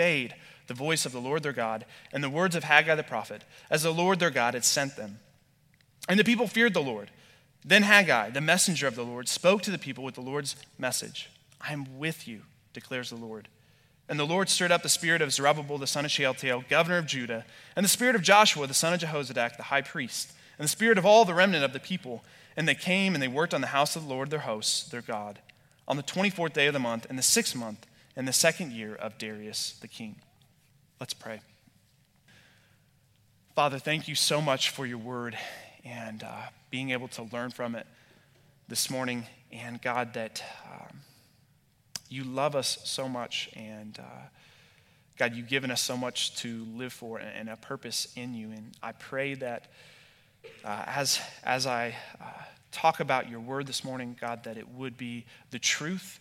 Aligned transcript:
obeyed 0.00 0.34
the 0.66 0.74
voice 0.74 1.04
of 1.04 1.12
the 1.12 1.20
Lord 1.20 1.42
their 1.42 1.52
God 1.52 1.84
and 2.12 2.22
the 2.22 2.30
words 2.30 2.56
of 2.56 2.64
Haggai 2.64 2.94
the 2.94 3.02
prophet, 3.02 3.44
as 3.70 3.82
the 3.82 3.92
Lord 3.92 4.18
their 4.18 4.30
God 4.30 4.54
had 4.54 4.64
sent 4.64 4.96
them. 4.96 5.18
And 6.08 6.18
the 6.18 6.24
people 6.24 6.46
feared 6.46 6.74
the 6.74 6.82
Lord. 6.82 7.10
Then 7.64 7.82
Haggai, 7.82 8.30
the 8.30 8.40
messenger 8.40 8.86
of 8.86 8.94
the 8.94 9.04
Lord, 9.04 9.28
spoke 9.28 9.62
to 9.62 9.70
the 9.70 9.78
people 9.78 10.02
with 10.02 10.14
the 10.14 10.22
Lord's 10.22 10.56
message 10.78 11.28
I 11.60 11.74
am 11.74 11.98
with 11.98 12.26
you, 12.26 12.42
declares 12.72 13.10
the 13.10 13.16
Lord. 13.16 13.48
And 14.08 14.18
the 14.18 14.26
Lord 14.26 14.48
stirred 14.48 14.72
up 14.72 14.82
the 14.82 14.88
spirit 14.88 15.20
of 15.20 15.32
Zerubbabel, 15.32 15.76
the 15.76 15.86
son 15.86 16.04
of 16.04 16.10
Shealtiel, 16.10 16.64
governor 16.68 16.96
of 16.96 17.06
Judah, 17.06 17.44
and 17.76 17.84
the 17.84 17.88
spirit 17.88 18.16
of 18.16 18.22
Joshua, 18.22 18.66
the 18.66 18.74
son 18.74 18.94
of 18.94 19.00
Jehozadak, 19.00 19.56
the 19.56 19.64
high 19.64 19.82
priest, 19.82 20.32
and 20.58 20.64
the 20.64 20.70
spirit 20.70 20.98
of 20.98 21.04
all 21.04 21.24
the 21.24 21.34
remnant 21.34 21.64
of 21.64 21.74
the 21.74 21.78
people. 21.78 22.24
And 22.56 22.66
they 22.66 22.74
came 22.74 23.14
and 23.14 23.22
they 23.22 23.28
worked 23.28 23.54
on 23.54 23.60
the 23.60 23.68
house 23.68 23.94
of 23.94 24.04
the 24.04 24.08
Lord 24.08 24.30
their 24.30 24.40
hosts, 24.40 24.88
their 24.88 25.02
God, 25.02 25.40
on 25.86 25.96
the 25.96 26.02
24th 26.02 26.54
day 26.54 26.66
of 26.66 26.72
the 26.72 26.80
month, 26.80 27.06
in 27.10 27.16
the 27.16 27.22
sixth 27.22 27.54
month, 27.54 27.86
in 28.20 28.26
the 28.26 28.32
second 28.34 28.70
year 28.70 28.94
of 28.94 29.16
Darius 29.16 29.78
the 29.80 29.88
king. 29.88 30.14
Let's 31.00 31.14
pray. 31.14 31.40
Father, 33.54 33.78
thank 33.78 34.08
you 34.08 34.14
so 34.14 34.42
much 34.42 34.68
for 34.68 34.84
your 34.84 34.98
word 34.98 35.38
and 35.86 36.22
uh, 36.22 36.42
being 36.68 36.90
able 36.90 37.08
to 37.08 37.22
learn 37.32 37.50
from 37.50 37.74
it 37.74 37.86
this 38.68 38.90
morning. 38.90 39.24
And 39.50 39.80
God, 39.80 40.12
that 40.12 40.44
um, 40.70 40.98
you 42.10 42.24
love 42.24 42.54
us 42.54 42.80
so 42.84 43.08
much. 43.08 43.48
And 43.56 43.98
uh, 43.98 44.26
God, 45.16 45.34
you've 45.34 45.48
given 45.48 45.70
us 45.70 45.80
so 45.80 45.96
much 45.96 46.36
to 46.42 46.66
live 46.76 46.92
for 46.92 47.16
and, 47.16 47.48
a 47.48 47.56
purpose 47.56 48.12
in 48.16 48.34
you. 48.34 48.50
And 48.50 48.72
I 48.82 48.92
pray 48.92 49.32
that 49.36 49.68
uh, 50.62 50.82
as, 50.86 51.18
as 51.42 51.66
I 51.66 51.96
uh, 52.20 52.26
talk 52.70 53.00
about 53.00 53.30
your 53.30 53.40
word 53.40 53.66
this 53.66 53.82
morning, 53.82 54.14
God, 54.20 54.44
that 54.44 54.58
it 54.58 54.68
would 54.68 54.98
be 54.98 55.24
the 55.52 55.58
truth. 55.58 56.20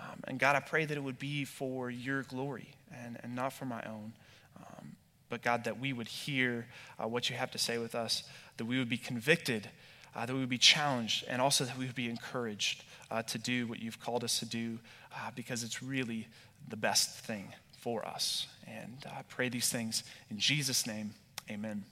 Um, 0.00 0.20
and 0.24 0.38
God, 0.38 0.56
I 0.56 0.60
pray 0.60 0.84
that 0.84 0.96
it 0.96 1.02
would 1.02 1.18
be 1.18 1.44
for 1.44 1.90
your 1.90 2.22
glory 2.22 2.70
and, 3.04 3.18
and 3.22 3.34
not 3.34 3.52
for 3.52 3.66
my 3.66 3.82
own. 3.82 4.12
Um, 4.56 4.96
but 5.28 5.42
God, 5.42 5.64
that 5.64 5.78
we 5.78 5.92
would 5.92 6.08
hear 6.08 6.66
uh, 6.98 7.06
what 7.06 7.28
you 7.28 7.36
have 7.36 7.50
to 7.52 7.58
say 7.58 7.78
with 7.78 7.94
us 7.94 8.24
that 8.56 8.64
we 8.64 8.78
would 8.78 8.88
be 8.88 8.98
convicted, 8.98 9.70
uh, 10.14 10.26
that 10.26 10.32
we 10.32 10.40
would 10.40 10.48
be 10.48 10.58
challenged, 10.58 11.24
and 11.28 11.40
also 11.40 11.64
that 11.64 11.78
we 11.78 11.86
would 11.86 11.94
be 11.94 12.10
encouraged 12.10 12.84
uh, 13.10 13.22
to 13.22 13.38
do 13.38 13.66
what 13.66 13.80
you've 13.80 14.00
called 14.00 14.24
us 14.24 14.38
to 14.40 14.46
do 14.46 14.78
uh, 15.14 15.30
because 15.34 15.62
it's 15.62 15.82
really 15.82 16.28
the 16.68 16.76
best 16.76 17.10
thing 17.20 17.52
for 17.78 18.06
us. 18.06 18.46
And 18.66 19.04
I 19.06 19.22
pray 19.28 19.48
these 19.48 19.68
things 19.68 20.04
in 20.30 20.38
Jesus' 20.38 20.86
name. 20.86 21.14
Amen. 21.50 21.84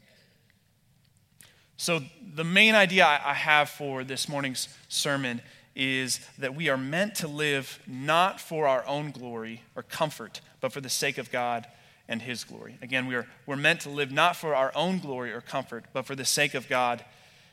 So, 1.80 2.00
the 2.34 2.44
main 2.44 2.74
idea 2.74 3.06
I 3.06 3.34
have 3.34 3.68
for 3.68 4.02
this 4.02 4.28
morning's 4.28 4.68
sermon 4.88 5.40
is 5.78 6.18
that 6.38 6.56
we 6.56 6.68
are 6.68 6.76
meant 6.76 7.14
to 7.14 7.28
live 7.28 7.78
not 7.86 8.40
for 8.40 8.66
our 8.66 8.84
own 8.86 9.12
glory 9.12 9.62
or 9.76 9.82
comfort, 9.84 10.40
but 10.60 10.72
for 10.72 10.80
the 10.80 10.88
sake 10.88 11.18
of 11.18 11.30
God 11.30 11.66
and 12.08 12.20
his 12.20 12.42
glory. 12.42 12.76
Again, 12.82 13.06
we 13.06 13.14
are, 13.14 13.28
we're 13.46 13.56
meant 13.56 13.82
to 13.82 13.88
live 13.88 14.10
not 14.10 14.34
for 14.34 14.56
our 14.56 14.72
own 14.74 14.98
glory 14.98 15.32
or 15.32 15.40
comfort, 15.40 15.84
but 15.92 16.04
for 16.04 16.16
the 16.16 16.24
sake 16.24 16.54
of 16.54 16.68
God 16.68 17.04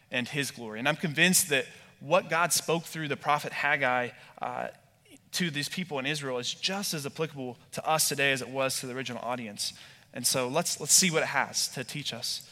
and 0.09 0.27
his 0.27 0.49
glory. 0.49 0.79
And 0.79 0.89
I'm 0.89 0.95
convinced 0.95 1.49
that 1.49 1.65
what 1.99 2.27
God 2.27 2.51
spoke 2.51 2.85
through 2.85 3.09
the 3.09 3.15
prophet 3.15 3.53
Haggai 3.53 4.09
uh, 4.41 4.69
to 5.33 5.51
these 5.51 5.69
people 5.69 5.99
in 5.99 6.07
Israel 6.07 6.39
is 6.39 6.51
just 6.51 6.95
as 6.95 7.05
applicable 7.05 7.57
to 7.73 7.87
us 7.87 8.09
today 8.09 8.31
as 8.31 8.41
it 8.41 8.49
was 8.49 8.79
to 8.79 8.87
the 8.87 8.95
original 8.95 9.21
audience. 9.23 9.73
And 10.13 10.25
so 10.25 10.47
let's, 10.47 10.79
let's 10.79 10.93
see 10.93 11.11
what 11.11 11.21
it 11.21 11.27
has 11.27 11.67
to 11.69 11.83
teach 11.83 12.11
us. 12.11 12.49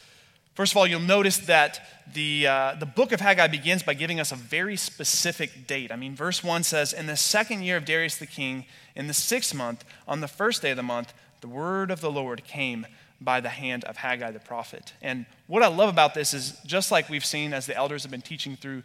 First 0.54 0.72
of 0.72 0.76
all, 0.76 0.86
you'll 0.86 1.00
notice 1.00 1.38
that 1.38 1.80
the, 2.12 2.46
uh, 2.46 2.76
the 2.78 2.86
book 2.86 3.10
of 3.10 3.20
Haggai 3.20 3.48
begins 3.48 3.82
by 3.82 3.94
giving 3.94 4.20
us 4.20 4.30
a 4.30 4.36
very 4.36 4.76
specific 4.76 5.66
date. 5.66 5.90
I 5.90 5.96
mean, 5.96 6.14
verse 6.14 6.44
1 6.44 6.62
says, 6.62 6.92
In 6.92 7.06
the 7.06 7.16
second 7.16 7.62
year 7.62 7.76
of 7.76 7.84
Darius 7.84 8.16
the 8.16 8.26
king, 8.26 8.66
in 8.94 9.08
the 9.08 9.14
sixth 9.14 9.52
month, 9.52 9.84
on 10.06 10.20
the 10.20 10.28
first 10.28 10.62
day 10.62 10.70
of 10.70 10.76
the 10.76 10.82
month, 10.84 11.12
the 11.40 11.48
word 11.48 11.90
of 11.90 12.00
the 12.00 12.10
Lord 12.10 12.44
came 12.44 12.86
by 13.20 13.40
the 13.40 13.48
hand 13.48 13.82
of 13.84 13.96
Haggai 13.96 14.30
the 14.30 14.38
prophet. 14.38 14.92
And 15.02 15.26
what 15.48 15.64
I 15.64 15.66
love 15.66 15.88
about 15.88 16.14
this 16.14 16.32
is 16.32 16.56
just 16.64 16.92
like 16.92 17.08
we've 17.08 17.24
seen 17.24 17.52
as 17.52 17.66
the 17.66 17.76
elders 17.76 18.02
have 18.02 18.12
been 18.12 18.22
teaching 18.22 18.54
through 18.56 18.84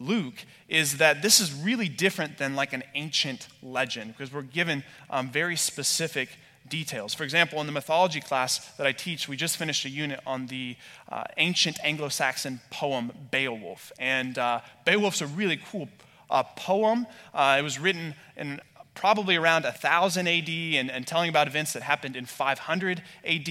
Luke, 0.00 0.44
is 0.68 0.98
that 0.98 1.22
this 1.22 1.38
is 1.40 1.52
really 1.54 1.88
different 1.88 2.36
than 2.36 2.56
like 2.56 2.72
an 2.72 2.82
ancient 2.94 3.48
legend 3.62 4.12
because 4.12 4.32
we're 4.32 4.42
given 4.42 4.82
um, 5.08 5.30
very 5.30 5.56
specific 5.56 6.30
details. 6.68 7.14
For 7.14 7.24
example, 7.24 7.60
in 7.60 7.66
the 7.66 7.72
mythology 7.72 8.20
class 8.20 8.58
that 8.76 8.86
I 8.86 8.92
teach, 8.92 9.28
we 9.28 9.36
just 9.36 9.56
finished 9.56 9.84
a 9.84 9.88
unit 9.88 10.20
on 10.26 10.46
the 10.46 10.76
uh, 11.10 11.24
ancient 11.36 11.78
Anglo 11.82 12.08
Saxon 12.08 12.60
poem 12.70 13.12
Beowulf. 13.30 13.92
And 13.98 14.38
uh, 14.38 14.60
Beowulf's 14.84 15.20
a 15.20 15.26
really 15.26 15.60
cool 15.70 15.88
uh, 16.30 16.42
poem. 16.42 17.06
Uh, 17.34 17.56
it 17.58 17.62
was 17.62 17.78
written 17.78 18.14
in 18.36 18.60
probably 18.94 19.36
around 19.36 19.64
1000 19.64 20.26
AD 20.26 20.48
and, 20.48 20.90
and 20.90 21.06
telling 21.06 21.28
about 21.28 21.46
events 21.46 21.72
that 21.74 21.82
happened 21.82 22.16
in 22.16 22.26
500 22.26 23.02
AD. 23.24 23.48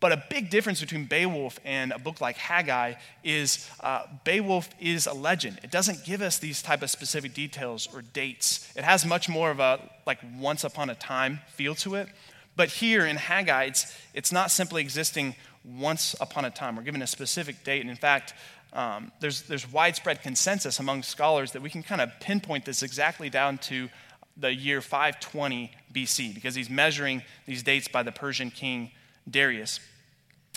But 0.00 0.10
a 0.10 0.24
big 0.30 0.50
difference 0.50 0.80
between 0.80 1.04
Beowulf 1.04 1.60
and 1.64 1.92
a 1.92 1.98
book 1.98 2.20
like 2.20 2.36
Haggai 2.36 2.94
is 3.22 3.70
uh, 3.78 4.02
Beowulf 4.24 4.68
is 4.80 5.06
a 5.06 5.12
legend. 5.12 5.60
It 5.62 5.70
doesn't 5.70 6.04
give 6.04 6.22
us 6.22 6.40
these 6.40 6.60
type 6.60 6.82
of 6.82 6.90
specific 6.90 7.34
details 7.34 7.88
or 7.94 8.02
dates. 8.02 8.68
It 8.74 8.82
has 8.82 9.06
much 9.06 9.28
more 9.28 9.52
of 9.52 9.60
a 9.60 9.78
like 10.06 10.18
once 10.38 10.64
upon 10.64 10.90
a 10.90 10.94
time 10.94 11.40
feel 11.48 11.74
to 11.76 11.94
it. 11.96 12.08
But 12.56 12.68
here 12.68 13.06
in 13.06 13.16
Haggai, 13.16 13.64
it's, 13.64 13.96
it's 14.14 14.32
not 14.32 14.50
simply 14.50 14.82
existing 14.82 15.34
once 15.64 16.14
upon 16.20 16.44
a 16.44 16.50
time. 16.50 16.76
We're 16.76 16.82
given 16.82 17.02
a 17.02 17.06
specific 17.06 17.64
date. 17.64 17.80
And 17.80 17.90
in 17.90 17.96
fact, 17.96 18.34
um, 18.72 19.12
there's, 19.20 19.42
there's 19.42 19.70
widespread 19.70 20.22
consensus 20.22 20.78
among 20.78 21.02
scholars 21.02 21.52
that 21.52 21.62
we 21.62 21.70
can 21.70 21.82
kind 21.82 22.00
of 22.00 22.10
pinpoint 22.20 22.64
this 22.64 22.82
exactly 22.82 23.30
down 23.30 23.58
to 23.58 23.88
the 24.36 24.54
year 24.54 24.80
520 24.80 25.70
BC 25.92 26.34
because 26.34 26.54
he's 26.54 26.70
measuring 26.70 27.22
these 27.46 27.62
dates 27.62 27.88
by 27.88 28.02
the 28.02 28.12
Persian 28.12 28.50
king 28.50 28.90
Darius. 29.30 29.80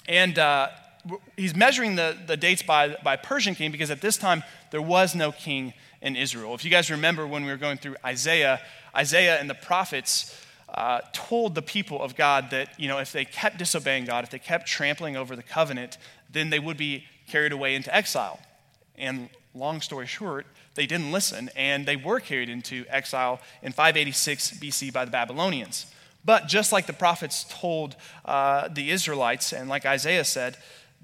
And 0.07 0.39
uh, 0.39 0.69
he's 1.35 1.55
measuring 1.55 1.95
the, 1.95 2.17
the 2.25 2.37
dates 2.37 2.63
by, 2.63 2.95
by 3.03 3.15
Persian 3.15 3.55
king 3.55 3.71
because 3.71 3.91
at 3.91 4.01
this 4.01 4.17
time 4.17 4.43
there 4.71 4.81
was 4.81 5.15
no 5.15 5.31
king 5.31 5.73
in 6.05 6.15
Israel. 6.15 6.53
If 6.53 6.63
you 6.63 6.69
guys 6.69 6.91
remember 6.91 7.25
when 7.25 7.43
we 7.43 7.51
were 7.51 7.57
going 7.57 7.77
through 7.77 7.95
Isaiah, 8.05 8.61
Isaiah 8.95 9.39
and 9.39 9.49
the 9.49 9.55
prophets 9.55 10.39
uh, 10.69 11.01
told 11.13 11.55
the 11.55 11.63
people 11.63 12.01
of 12.01 12.15
God 12.15 12.51
that, 12.51 12.79
you 12.79 12.87
know, 12.87 12.99
if 12.99 13.11
they 13.11 13.25
kept 13.25 13.57
disobeying 13.57 14.05
God, 14.05 14.23
if 14.23 14.29
they 14.29 14.39
kept 14.39 14.67
trampling 14.67 15.17
over 15.17 15.35
the 15.35 15.43
covenant, 15.43 15.97
then 16.31 16.51
they 16.51 16.59
would 16.59 16.77
be 16.77 17.05
carried 17.27 17.51
away 17.51 17.73
into 17.73 17.93
exile. 17.93 18.39
And 18.97 19.29
long 19.55 19.81
story 19.81 20.05
short, 20.05 20.45
they 20.75 20.85
didn't 20.85 21.11
listen, 21.11 21.49
and 21.55 21.87
they 21.87 21.95
were 21.95 22.19
carried 22.19 22.49
into 22.49 22.85
exile 22.87 23.39
in 23.63 23.71
586 23.71 24.59
BC 24.59 24.93
by 24.93 25.05
the 25.05 25.11
Babylonians. 25.11 25.87
But 26.23 26.47
just 26.47 26.71
like 26.71 26.85
the 26.85 26.93
prophets 26.93 27.45
told 27.49 27.95
uh, 28.25 28.67
the 28.67 28.91
Israelites, 28.91 29.53
and 29.53 29.69
like 29.69 29.85
Isaiah 29.87 30.25
said, 30.25 30.57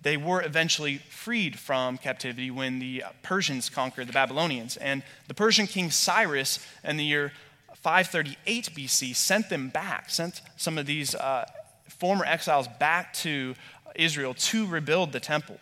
they 0.03 0.17
were 0.17 0.41
eventually 0.41 0.97
freed 0.97 1.59
from 1.59 1.97
captivity 1.97 2.50
when 2.50 2.79
the 2.79 3.03
Persians 3.22 3.69
conquered 3.69 4.07
the 4.07 4.13
Babylonians. 4.13 4.78
And 4.78 5.03
the 5.28 5.34
Persian 5.34 5.67
king 5.67 5.91
Cyrus, 5.91 6.66
in 6.84 6.97
the 6.97 7.06
year 7.06 7.31
538 7.75 8.72
BC, 8.75 9.16
sent 9.16 9.50
them 9.50 9.69
back, 9.69 10.09
sent 10.09 10.41
some 10.57 10.78
of 10.78 10.85
these 10.85 11.13
uh, 11.13 11.45
former 11.88 12.25
exiles 12.25 12.67
back 12.79 13.13
to 13.13 13.56
Israel 13.95 14.34
to 14.34 14.66
rebuild 14.66 15.12
the 15.12 15.19
temple. 15.19 15.59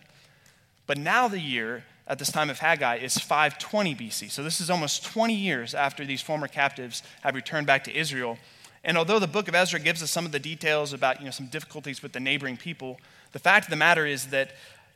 But 0.88 0.98
now 0.98 1.28
the 1.28 1.40
year 1.40 1.84
at 2.08 2.18
this 2.18 2.32
time 2.32 2.50
of 2.50 2.60
Haggai 2.60 2.98
is 2.98 3.18
520 3.18 3.96
BC. 3.96 4.32
So 4.32 4.42
this 4.42 4.60
is 4.60 4.70
almost 4.70 5.04
20 5.06 5.34
years 5.34 5.76
after 5.76 6.06
these 6.06 6.22
former 6.22 6.48
captives 6.48 7.04
have 7.22 7.36
returned 7.36 7.68
back 7.68 7.84
to 7.84 7.96
Israel. 7.96 8.38
And 8.84 8.98
although 8.98 9.20
the 9.20 9.28
book 9.28 9.48
of 9.48 9.56
Ezra 9.56 9.80
gives 9.80 10.02
us 10.02 10.10
some 10.10 10.26
of 10.26 10.32
the 10.32 10.40
details 10.40 10.94
about 10.94 11.20
you 11.20 11.26
know, 11.26 11.32
some 11.32 11.48
difficulties 11.48 12.02
with 12.02 12.14
the 12.14 12.20
neighboring 12.20 12.58
people, 12.58 13.00
the 13.32 13.40
fact 13.40 13.66
of 13.66 13.70
the 13.70 13.76
matter 13.76 14.06
is 14.06 14.28
that 14.28 14.52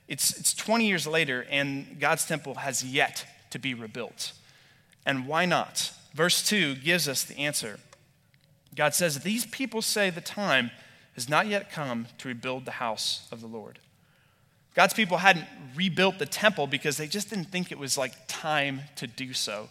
it's, 0.07 0.37
it's 0.37 0.53
20 0.53 0.87
years 0.87 1.07
later 1.07 1.45
and 1.49 1.99
God's 1.99 2.25
temple 2.25 2.55
has 2.55 2.83
yet 2.83 3.25
to 3.51 3.59
be 3.59 3.73
rebuilt. 3.73 4.33
And 5.05 5.27
why 5.27 5.45
not? 5.45 5.91
Verse 6.13 6.43
2 6.43 6.75
gives 6.75 7.07
us 7.07 7.23
the 7.23 7.37
answer. 7.37 7.79
God 8.75 8.93
says, 8.93 9.19
These 9.19 9.45
people 9.45 9.81
say 9.81 10.09
the 10.09 10.21
time 10.21 10.71
has 11.15 11.29
not 11.29 11.47
yet 11.47 11.71
come 11.71 12.07
to 12.19 12.27
rebuild 12.27 12.65
the 12.65 12.71
house 12.71 13.27
of 13.31 13.41
the 13.41 13.47
Lord. 13.47 13.79
God's 14.73 14.93
people 14.93 15.17
hadn't 15.17 15.45
rebuilt 15.75 16.17
the 16.17 16.25
temple 16.25 16.65
because 16.65 16.97
they 16.97 17.07
just 17.07 17.29
didn't 17.29 17.45
think 17.45 17.71
it 17.71 17.77
was 17.77 17.97
like 17.97 18.13
time 18.27 18.81
to 18.95 19.05
do 19.05 19.33
so. 19.33 19.69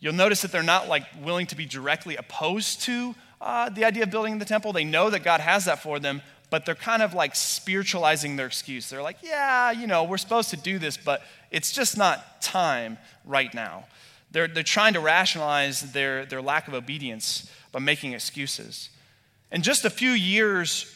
You'll 0.00 0.12
notice 0.12 0.42
that 0.42 0.52
they're 0.52 0.62
not 0.62 0.88
like 0.88 1.04
willing 1.22 1.46
to 1.46 1.56
be 1.56 1.64
directly 1.64 2.16
opposed 2.16 2.82
to 2.82 3.14
uh, 3.40 3.70
the 3.70 3.84
idea 3.84 4.02
of 4.02 4.10
building 4.10 4.38
the 4.38 4.44
temple. 4.44 4.72
They 4.72 4.84
know 4.84 5.08
that 5.08 5.24
God 5.24 5.40
has 5.40 5.64
that 5.64 5.82
for 5.82 5.98
them, 5.98 6.20
but 6.54 6.64
they're 6.64 6.76
kind 6.76 7.02
of 7.02 7.14
like 7.14 7.34
spiritualizing 7.34 8.36
their 8.36 8.46
excuse. 8.46 8.88
They're 8.88 9.02
like, 9.02 9.16
yeah, 9.24 9.72
you 9.72 9.88
know, 9.88 10.04
we're 10.04 10.18
supposed 10.18 10.50
to 10.50 10.56
do 10.56 10.78
this, 10.78 10.96
but 10.96 11.20
it's 11.50 11.72
just 11.72 11.98
not 11.98 12.40
time 12.40 12.96
right 13.24 13.52
now. 13.52 13.86
They're, 14.30 14.46
they're 14.46 14.62
trying 14.62 14.92
to 14.92 15.00
rationalize 15.00 15.90
their, 15.90 16.24
their 16.24 16.40
lack 16.40 16.68
of 16.68 16.74
obedience 16.74 17.50
by 17.72 17.80
making 17.80 18.12
excuses. 18.12 18.90
And 19.50 19.64
just 19.64 19.84
a 19.84 19.90
few 19.90 20.10
years 20.10 20.93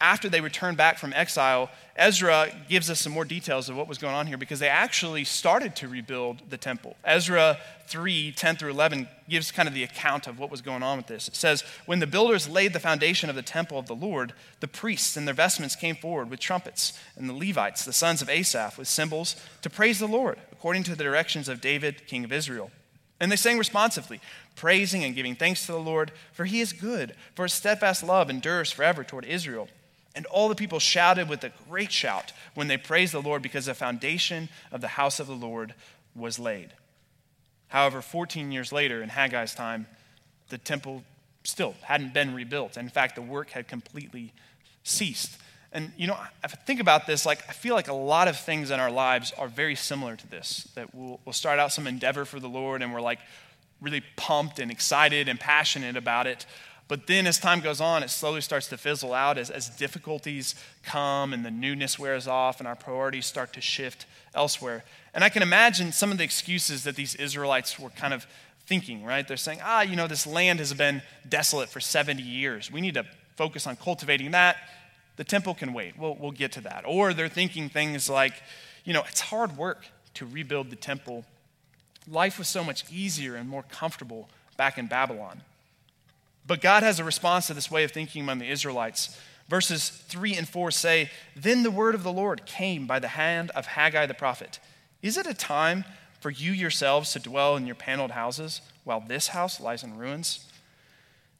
after 0.00 0.28
they 0.28 0.40
returned 0.40 0.76
back 0.76 0.98
from 0.98 1.12
exile, 1.14 1.70
Ezra 1.96 2.48
gives 2.68 2.90
us 2.90 3.00
some 3.00 3.12
more 3.12 3.24
details 3.24 3.68
of 3.68 3.76
what 3.76 3.88
was 3.88 3.96
going 3.96 4.14
on 4.14 4.26
here 4.26 4.36
because 4.36 4.58
they 4.58 4.68
actually 4.68 5.24
started 5.24 5.74
to 5.76 5.88
rebuild 5.88 6.42
the 6.50 6.58
temple. 6.58 6.96
Ezra 7.04 7.58
3 7.88 8.32
10 8.32 8.56
through 8.56 8.70
11 8.70 9.08
gives 9.28 9.50
kind 9.50 9.68
of 9.68 9.74
the 9.74 9.84
account 9.84 10.26
of 10.26 10.38
what 10.38 10.50
was 10.50 10.60
going 10.60 10.82
on 10.82 10.98
with 10.98 11.06
this. 11.06 11.28
It 11.28 11.36
says, 11.36 11.62
When 11.86 12.00
the 12.00 12.06
builders 12.06 12.48
laid 12.48 12.72
the 12.74 12.80
foundation 12.80 13.30
of 13.30 13.36
the 13.36 13.42
temple 13.42 13.78
of 13.78 13.86
the 13.86 13.94
Lord, 13.94 14.34
the 14.60 14.68
priests 14.68 15.16
in 15.16 15.24
their 15.24 15.34
vestments 15.34 15.76
came 15.76 15.96
forward 15.96 16.28
with 16.28 16.40
trumpets, 16.40 16.98
and 17.16 17.28
the 17.28 17.34
Levites, 17.34 17.84
the 17.84 17.92
sons 17.92 18.20
of 18.20 18.28
Asaph, 18.28 18.76
with 18.76 18.88
cymbals 18.88 19.36
to 19.62 19.70
praise 19.70 19.98
the 19.98 20.08
Lord, 20.08 20.38
according 20.52 20.82
to 20.84 20.94
the 20.94 21.04
directions 21.04 21.48
of 21.48 21.60
David, 21.62 22.06
king 22.06 22.24
of 22.24 22.32
Israel. 22.32 22.70
And 23.18 23.32
they 23.32 23.36
sang 23.36 23.56
responsively, 23.56 24.20
praising 24.56 25.02
and 25.02 25.14
giving 25.14 25.34
thanks 25.34 25.64
to 25.64 25.72
the 25.72 25.78
Lord, 25.78 26.12
for 26.32 26.44
he 26.44 26.60
is 26.60 26.74
good, 26.74 27.14
for 27.34 27.44
his 27.44 27.54
steadfast 27.54 28.02
love 28.02 28.28
endures 28.28 28.70
forever 28.70 29.02
toward 29.02 29.24
Israel. 29.24 29.68
And 30.16 30.26
all 30.26 30.48
the 30.48 30.54
people 30.54 30.80
shouted 30.80 31.28
with 31.28 31.44
a 31.44 31.52
great 31.68 31.92
shout 31.92 32.32
when 32.54 32.66
they 32.66 32.78
praised 32.78 33.12
the 33.12 33.22
Lord 33.22 33.42
because 33.42 33.66
the 33.66 33.74
foundation 33.74 34.48
of 34.72 34.80
the 34.80 34.88
house 34.88 35.20
of 35.20 35.26
the 35.26 35.34
Lord 35.34 35.74
was 36.14 36.38
laid. 36.38 36.72
However, 37.68 38.00
14 38.00 38.50
years 38.50 38.72
later, 38.72 39.02
in 39.02 39.10
Haggai's 39.10 39.54
time, 39.54 39.86
the 40.48 40.58
temple 40.58 41.04
still 41.44 41.74
hadn't 41.82 42.14
been 42.14 42.34
rebuilt. 42.34 42.76
In 42.76 42.88
fact, 42.88 43.14
the 43.14 43.22
work 43.22 43.50
had 43.50 43.68
completely 43.68 44.32
ceased. 44.82 45.38
And 45.72 45.92
you 45.96 46.06
know, 46.06 46.16
if 46.42 46.54
I 46.54 46.56
think 46.64 46.80
about 46.80 47.06
this, 47.06 47.26
like 47.26 47.42
I 47.48 47.52
feel 47.52 47.74
like 47.74 47.88
a 47.88 47.94
lot 47.94 48.28
of 48.28 48.38
things 48.38 48.70
in 48.70 48.80
our 48.80 48.90
lives 48.90 49.32
are 49.36 49.48
very 49.48 49.74
similar 49.74 50.16
to 50.16 50.26
this. 50.28 50.68
That 50.74 50.94
we'll, 50.94 51.20
we'll 51.24 51.32
start 51.34 51.58
out 51.58 51.72
some 51.72 51.86
endeavor 51.86 52.24
for 52.24 52.40
the 52.40 52.48
Lord 52.48 52.82
and 52.82 52.94
we're 52.94 53.00
like 53.00 53.18
really 53.80 54.02
pumped 54.16 54.58
and 54.58 54.70
excited 54.70 55.28
and 55.28 55.38
passionate 55.38 55.96
about 55.96 56.26
it. 56.26 56.46
But 56.88 57.08
then 57.08 57.26
as 57.26 57.38
time 57.38 57.60
goes 57.60 57.80
on, 57.80 58.02
it 58.02 58.10
slowly 58.10 58.40
starts 58.40 58.68
to 58.68 58.76
fizzle 58.76 59.12
out 59.12 59.38
as, 59.38 59.50
as 59.50 59.68
difficulties 59.68 60.54
come 60.84 61.32
and 61.32 61.44
the 61.44 61.50
newness 61.50 61.98
wears 61.98 62.28
off 62.28 62.60
and 62.60 62.68
our 62.68 62.76
priorities 62.76 63.26
start 63.26 63.52
to 63.54 63.60
shift 63.60 64.06
elsewhere. 64.34 64.84
And 65.12 65.24
I 65.24 65.28
can 65.28 65.42
imagine 65.42 65.90
some 65.90 66.12
of 66.12 66.18
the 66.18 66.24
excuses 66.24 66.84
that 66.84 66.94
these 66.94 67.16
Israelites 67.16 67.78
were 67.78 67.90
kind 67.90 68.14
of 68.14 68.26
thinking, 68.66 69.04
right? 69.04 69.26
They're 69.26 69.36
saying, 69.36 69.60
ah, 69.64 69.82
you 69.82 69.96
know, 69.96 70.06
this 70.06 70.26
land 70.26 70.60
has 70.60 70.72
been 70.74 71.02
desolate 71.28 71.68
for 71.68 71.80
70 71.80 72.22
years. 72.22 72.70
We 72.70 72.80
need 72.80 72.94
to 72.94 73.04
focus 73.36 73.66
on 73.66 73.76
cultivating 73.76 74.30
that. 74.32 74.56
The 75.16 75.24
temple 75.24 75.54
can 75.54 75.72
wait. 75.72 75.98
We'll, 75.98 76.14
we'll 76.14 76.30
get 76.30 76.52
to 76.52 76.60
that. 76.62 76.84
Or 76.86 77.12
they're 77.14 77.28
thinking 77.28 77.68
things 77.68 78.08
like, 78.08 78.34
you 78.84 78.92
know, 78.92 79.02
it's 79.08 79.20
hard 79.20 79.56
work 79.56 79.86
to 80.14 80.26
rebuild 80.26 80.70
the 80.70 80.76
temple. 80.76 81.24
Life 82.08 82.38
was 82.38 82.48
so 82.48 82.62
much 82.62 82.84
easier 82.92 83.34
and 83.34 83.48
more 83.48 83.64
comfortable 83.64 84.28
back 84.56 84.78
in 84.78 84.86
Babylon. 84.86 85.40
But 86.46 86.60
God 86.60 86.82
has 86.82 87.00
a 87.00 87.04
response 87.04 87.48
to 87.48 87.54
this 87.54 87.70
way 87.70 87.84
of 87.84 87.90
thinking 87.90 88.22
among 88.22 88.38
the 88.38 88.50
Israelites. 88.50 89.18
Verses 89.48 89.88
3 89.88 90.34
and 90.34 90.48
4 90.48 90.70
say, 90.70 91.10
Then 91.34 91.62
the 91.62 91.70
word 91.70 91.94
of 91.94 92.02
the 92.02 92.12
Lord 92.12 92.46
came 92.46 92.86
by 92.86 92.98
the 92.98 93.08
hand 93.08 93.50
of 93.52 93.66
Haggai 93.66 94.06
the 94.06 94.14
prophet. 94.14 94.58
Is 95.02 95.16
it 95.16 95.26
a 95.26 95.34
time 95.34 95.84
for 96.20 96.30
you 96.30 96.52
yourselves 96.52 97.12
to 97.12 97.20
dwell 97.20 97.56
in 97.56 97.66
your 97.66 97.76
paneled 97.76 98.12
houses 98.12 98.60
while 98.84 99.00
this 99.00 99.28
house 99.28 99.60
lies 99.60 99.82
in 99.82 99.96
ruins? 99.96 100.46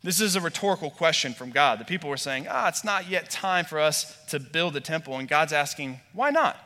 This 0.03 0.21
is 0.21 0.37
a 0.37 0.41
rhetorical 0.41 0.91
question 0.91 1.35
from 1.35 1.51
God. 1.51 1.81
The 1.81 1.85
people 1.85 2.11
were 2.11 2.17
saying, 2.17 2.47
Ah, 2.49 2.69
it's 2.69 2.85
not 2.85 3.09
yet 3.09 3.31
time 3.31 3.65
for 3.65 3.81
us 3.81 4.17
to 4.27 4.39
build 4.39 4.75
the 4.75 4.81
temple. 4.81 5.17
And 5.17 5.29
God's 5.29 5.53
asking, 5.53 6.01
Why 6.13 6.31
not? 6.31 6.57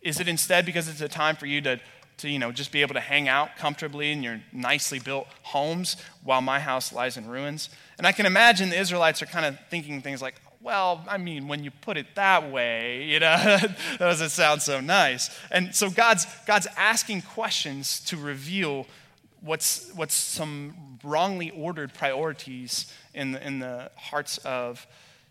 Is 0.00 0.20
it 0.20 0.28
instead 0.28 0.64
because 0.64 0.88
it's 0.88 1.00
a 1.00 1.08
time 1.08 1.36
for 1.36 1.46
you 1.46 1.60
to 1.62 1.80
to 2.18 2.30
you 2.30 2.38
know 2.38 2.52
just 2.52 2.72
be 2.72 2.82
able 2.82 2.94
to 2.94 3.00
hang 3.00 3.28
out 3.28 3.56
comfortably 3.56 4.12
in 4.12 4.22
your 4.22 4.40
nicely 4.52 4.98
built 4.98 5.26
homes 5.42 5.96
while 6.22 6.40
my 6.40 6.60
house 6.60 6.92
lies 6.92 7.16
in 7.16 7.28
ruins. 7.28 7.70
And 7.98 8.06
i 8.06 8.12
can 8.12 8.26
imagine 8.26 8.68
the 8.68 8.78
israelites 8.78 9.22
are 9.22 9.26
kind 9.26 9.46
of 9.46 9.58
thinking 9.70 10.02
things 10.02 10.20
like 10.22 10.34
well 10.60 11.04
i 11.08 11.18
mean 11.18 11.48
when 11.48 11.62
you 11.62 11.70
put 11.70 11.96
it 11.96 12.06
that 12.14 12.50
way 12.50 13.04
you 13.04 13.20
know 13.20 13.36
that 13.44 13.76
doesn't 13.98 14.30
sound 14.30 14.62
so 14.62 14.80
nice. 14.80 15.30
And 15.50 15.74
so 15.74 15.90
god's 15.90 16.26
god's 16.46 16.66
asking 16.76 17.22
questions 17.22 18.00
to 18.00 18.16
reveal 18.16 18.86
what's 19.40 19.90
what's 19.94 20.14
some 20.14 20.98
wrongly 21.04 21.50
ordered 21.50 21.94
priorities 21.94 22.92
in 23.14 23.32
the, 23.32 23.46
in 23.46 23.60
the 23.60 23.90
hearts 23.96 24.38
of 24.38 24.86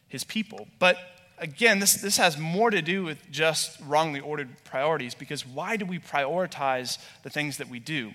his 0.08 0.24
people. 0.24 0.68
But 0.80 0.98
again, 1.38 1.80
this, 1.80 1.96
this 1.96 2.18
has 2.18 2.38
more 2.38 2.70
to 2.70 2.82
do 2.82 3.04
with 3.04 3.30
just 3.32 3.80
wrongly 3.82 4.20
ordered 4.20 4.50
priorities 4.64 5.16
because 5.16 5.46
why 5.46 5.78
do 5.78 5.86
we 5.86 6.00
prioritize 6.00 6.98
the 7.24 7.30
things 7.30 7.58
that 7.58 7.70
we 7.70 7.80
do? 7.80 8.14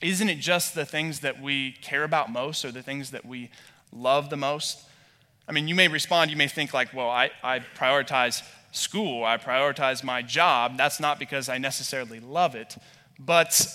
Isn't 0.00 0.28
it 0.28 0.40
just 0.40 0.74
the 0.74 0.84
things 0.84 1.20
that 1.20 1.40
we 1.40 1.72
care 1.72 2.04
about 2.04 2.30
most 2.30 2.64
or 2.64 2.72
the 2.72 2.82
things 2.82 3.12
that 3.12 3.24
we 3.24 3.50
love 3.92 4.30
the 4.30 4.36
most? 4.36 4.84
I 5.48 5.52
mean, 5.52 5.68
you 5.68 5.74
may 5.74 5.88
respond, 5.88 6.30
you 6.30 6.36
may 6.36 6.48
think, 6.48 6.72
like, 6.74 6.92
well, 6.94 7.10
I, 7.10 7.30
I 7.42 7.60
prioritize 7.76 8.42
school, 8.72 9.24
I 9.24 9.36
prioritize 9.36 10.02
my 10.02 10.22
job. 10.22 10.76
That's 10.76 10.98
not 10.98 11.18
because 11.18 11.48
I 11.48 11.58
necessarily 11.58 12.20
love 12.20 12.54
it. 12.54 12.76
But 13.18 13.68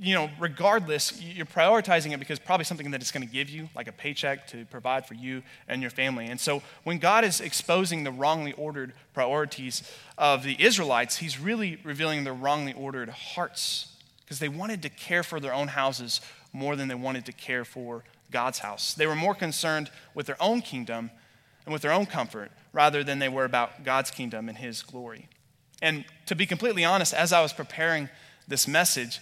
you 0.00 0.14
know, 0.14 0.30
regardless, 0.38 1.20
you're 1.20 1.46
prioritizing 1.46 2.12
it 2.12 2.18
because 2.18 2.38
probably 2.38 2.64
something 2.64 2.92
that 2.92 3.00
it's 3.00 3.10
going 3.10 3.26
to 3.26 3.32
give 3.32 3.50
you, 3.50 3.68
like 3.74 3.88
a 3.88 3.92
paycheck 3.92 4.46
to 4.48 4.64
provide 4.66 5.06
for 5.06 5.14
you 5.14 5.42
and 5.66 5.82
your 5.82 5.90
family. 5.90 6.26
And 6.26 6.38
so 6.38 6.62
when 6.84 6.98
God 6.98 7.24
is 7.24 7.40
exposing 7.40 8.04
the 8.04 8.12
wrongly 8.12 8.52
ordered 8.52 8.92
priorities 9.12 9.82
of 10.16 10.44
the 10.44 10.56
Israelites, 10.62 11.16
he's 11.16 11.40
really 11.40 11.78
revealing 11.82 12.22
their 12.22 12.34
wrongly 12.34 12.74
ordered 12.74 13.08
hearts 13.08 13.96
because 14.24 14.38
they 14.38 14.48
wanted 14.48 14.82
to 14.82 14.88
care 14.88 15.24
for 15.24 15.40
their 15.40 15.52
own 15.52 15.68
houses 15.68 16.20
more 16.52 16.76
than 16.76 16.86
they 16.86 16.94
wanted 16.94 17.26
to 17.26 17.32
care 17.32 17.64
for 17.64 18.04
God's 18.30 18.60
house. 18.60 18.94
They 18.94 19.06
were 19.06 19.16
more 19.16 19.34
concerned 19.34 19.90
with 20.14 20.26
their 20.26 20.40
own 20.40 20.60
kingdom 20.60 21.10
and 21.66 21.72
with 21.72 21.82
their 21.82 21.92
own 21.92 22.06
comfort 22.06 22.52
rather 22.72 23.02
than 23.02 23.18
they 23.18 23.28
were 23.28 23.44
about 23.44 23.84
God's 23.84 24.10
kingdom 24.10 24.48
and 24.48 24.58
his 24.58 24.82
glory. 24.82 25.28
And 25.82 26.04
to 26.26 26.36
be 26.36 26.46
completely 26.46 26.84
honest, 26.84 27.14
as 27.14 27.32
I 27.32 27.40
was 27.40 27.52
preparing 27.52 28.08
this 28.46 28.68
message, 28.68 29.20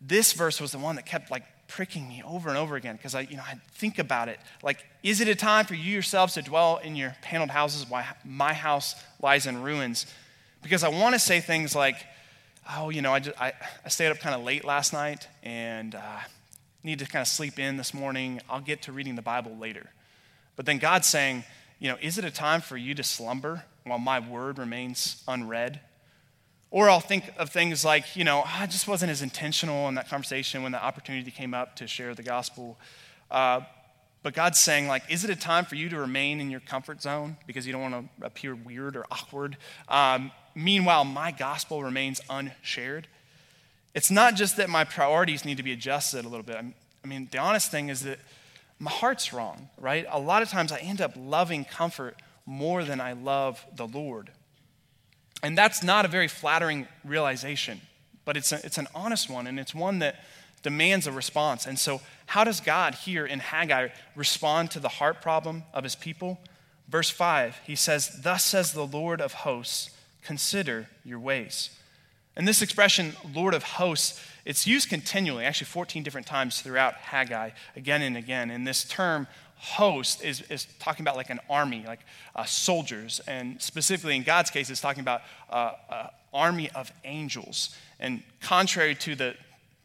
this 0.00 0.32
verse 0.32 0.60
was 0.60 0.72
the 0.72 0.78
one 0.78 0.96
that 0.96 1.06
kept 1.06 1.30
like 1.30 1.44
pricking 1.66 2.08
me 2.08 2.22
over 2.26 2.48
and 2.48 2.58
over 2.58 2.76
again 2.76 2.96
because 2.96 3.14
I, 3.14 3.20
you 3.22 3.36
know, 3.36 3.42
I 3.46 3.60
think 3.72 3.98
about 3.98 4.28
it. 4.28 4.40
Like, 4.62 4.84
is 5.02 5.20
it 5.20 5.28
a 5.28 5.34
time 5.34 5.66
for 5.66 5.74
you 5.74 5.92
yourselves 5.92 6.34
to 6.34 6.42
dwell 6.42 6.78
in 6.78 6.96
your 6.96 7.14
paneled 7.22 7.50
houses 7.50 7.88
while 7.88 8.04
my 8.24 8.54
house 8.54 8.94
lies 9.20 9.46
in 9.46 9.62
ruins? 9.62 10.06
Because 10.62 10.82
I 10.82 10.88
want 10.88 11.14
to 11.14 11.18
say 11.18 11.40
things 11.40 11.74
like, 11.74 11.96
oh, 12.74 12.90
you 12.90 13.02
know, 13.02 13.12
I, 13.12 13.20
just, 13.20 13.40
I, 13.40 13.52
I 13.84 13.88
stayed 13.88 14.08
up 14.08 14.18
kind 14.18 14.34
of 14.34 14.42
late 14.42 14.64
last 14.64 14.92
night 14.92 15.28
and 15.42 15.94
uh, 15.94 16.20
need 16.82 16.98
to 16.98 17.06
kind 17.06 17.22
of 17.22 17.28
sleep 17.28 17.58
in 17.58 17.76
this 17.76 17.94
morning. 17.94 18.40
I'll 18.48 18.60
get 18.60 18.82
to 18.82 18.92
reading 18.92 19.14
the 19.14 19.22
Bible 19.22 19.56
later. 19.56 19.90
But 20.56 20.66
then 20.66 20.78
God's 20.78 21.06
saying, 21.06 21.44
you 21.78 21.88
know, 21.88 21.98
is 22.00 22.18
it 22.18 22.24
a 22.24 22.30
time 22.30 22.60
for 22.60 22.76
you 22.76 22.94
to 22.94 23.04
slumber 23.04 23.64
while 23.84 23.98
my 23.98 24.18
word 24.18 24.58
remains 24.58 25.22
unread? 25.28 25.80
Or 26.70 26.90
I'll 26.90 27.00
think 27.00 27.24
of 27.38 27.50
things 27.50 27.84
like, 27.84 28.14
you 28.14 28.24
know, 28.24 28.42
I 28.44 28.66
just 28.66 28.86
wasn't 28.86 29.10
as 29.10 29.22
intentional 29.22 29.88
in 29.88 29.94
that 29.94 30.08
conversation 30.08 30.62
when 30.62 30.72
the 30.72 30.82
opportunity 30.82 31.30
came 31.30 31.54
up 31.54 31.76
to 31.76 31.86
share 31.86 32.14
the 32.14 32.22
gospel. 32.22 32.78
Uh, 33.30 33.60
but 34.22 34.34
God's 34.34 34.60
saying, 34.60 34.88
like, 34.88 35.04
is 35.08 35.24
it 35.24 35.30
a 35.30 35.36
time 35.36 35.64
for 35.64 35.76
you 35.76 35.88
to 35.88 35.98
remain 35.98 36.40
in 36.40 36.50
your 36.50 36.60
comfort 36.60 37.00
zone 37.00 37.36
because 37.46 37.66
you 37.66 37.72
don't 37.72 37.90
want 37.90 38.10
to 38.20 38.26
appear 38.26 38.54
weird 38.54 38.96
or 38.96 39.06
awkward? 39.10 39.56
Um, 39.88 40.30
meanwhile, 40.54 41.04
my 41.04 41.30
gospel 41.30 41.82
remains 41.82 42.20
unshared. 42.28 43.06
It's 43.94 44.10
not 44.10 44.34
just 44.34 44.56
that 44.58 44.68
my 44.68 44.84
priorities 44.84 45.44
need 45.44 45.56
to 45.56 45.62
be 45.62 45.72
adjusted 45.72 46.24
a 46.24 46.28
little 46.28 46.44
bit. 46.44 46.56
I 46.56 47.06
mean, 47.06 47.28
the 47.30 47.38
honest 47.38 47.70
thing 47.70 47.88
is 47.88 48.00
that 48.02 48.18
my 48.78 48.90
heart's 48.90 49.32
wrong, 49.32 49.70
right? 49.78 50.06
A 50.10 50.18
lot 50.18 50.42
of 50.42 50.50
times 50.50 50.72
I 50.72 50.78
end 50.78 51.00
up 51.00 51.12
loving 51.16 51.64
comfort 51.64 52.20
more 52.44 52.84
than 52.84 53.00
I 53.00 53.12
love 53.12 53.64
the 53.74 53.86
Lord. 53.86 54.30
And 55.42 55.56
that's 55.56 55.82
not 55.82 56.04
a 56.04 56.08
very 56.08 56.28
flattering 56.28 56.88
realization, 57.04 57.80
but 58.24 58.36
it's, 58.36 58.52
a, 58.52 58.60
it's 58.64 58.78
an 58.78 58.88
honest 58.94 59.30
one, 59.30 59.46
and 59.46 59.58
it's 59.58 59.74
one 59.74 60.00
that 60.00 60.16
demands 60.62 61.06
a 61.06 61.12
response. 61.12 61.66
And 61.66 61.78
so, 61.78 62.00
how 62.26 62.44
does 62.44 62.60
God 62.60 62.94
here 62.94 63.24
in 63.24 63.38
Haggai 63.38 63.88
respond 64.14 64.70
to 64.72 64.80
the 64.80 64.88
heart 64.88 65.22
problem 65.22 65.62
of 65.72 65.84
his 65.84 65.94
people? 65.94 66.38
Verse 66.88 67.10
5, 67.10 67.60
he 67.66 67.74
says, 67.74 68.20
Thus 68.22 68.44
says 68.44 68.72
the 68.72 68.86
Lord 68.86 69.20
of 69.20 69.32
hosts, 69.32 69.90
consider 70.22 70.88
your 71.04 71.20
ways. 71.20 71.70
And 72.36 72.46
this 72.46 72.62
expression, 72.62 73.14
Lord 73.34 73.54
of 73.54 73.62
hosts, 73.62 74.24
it's 74.44 74.66
used 74.66 74.88
continually, 74.88 75.44
actually 75.44 75.66
14 75.66 76.02
different 76.02 76.26
times 76.26 76.62
throughout 76.62 76.94
Haggai, 76.94 77.50
again 77.76 78.00
and 78.00 78.16
again. 78.16 78.50
And 78.50 78.66
this 78.66 78.84
term, 78.84 79.26
host 79.58 80.24
is, 80.24 80.42
is 80.42 80.66
talking 80.78 81.02
about 81.02 81.16
like 81.16 81.30
an 81.30 81.40
army, 81.50 81.84
like 81.86 82.00
uh, 82.34 82.44
soldiers. 82.44 83.20
And 83.26 83.60
specifically 83.60 84.16
in 84.16 84.22
God's 84.22 84.50
case, 84.50 84.70
it's 84.70 84.80
talking 84.80 85.00
about 85.00 85.22
uh, 85.50 85.72
an 85.90 86.08
army 86.32 86.70
of 86.74 86.92
angels. 87.04 87.76
And 88.00 88.22
contrary 88.40 88.94
to 88.96 89.14
the 89.14 89.34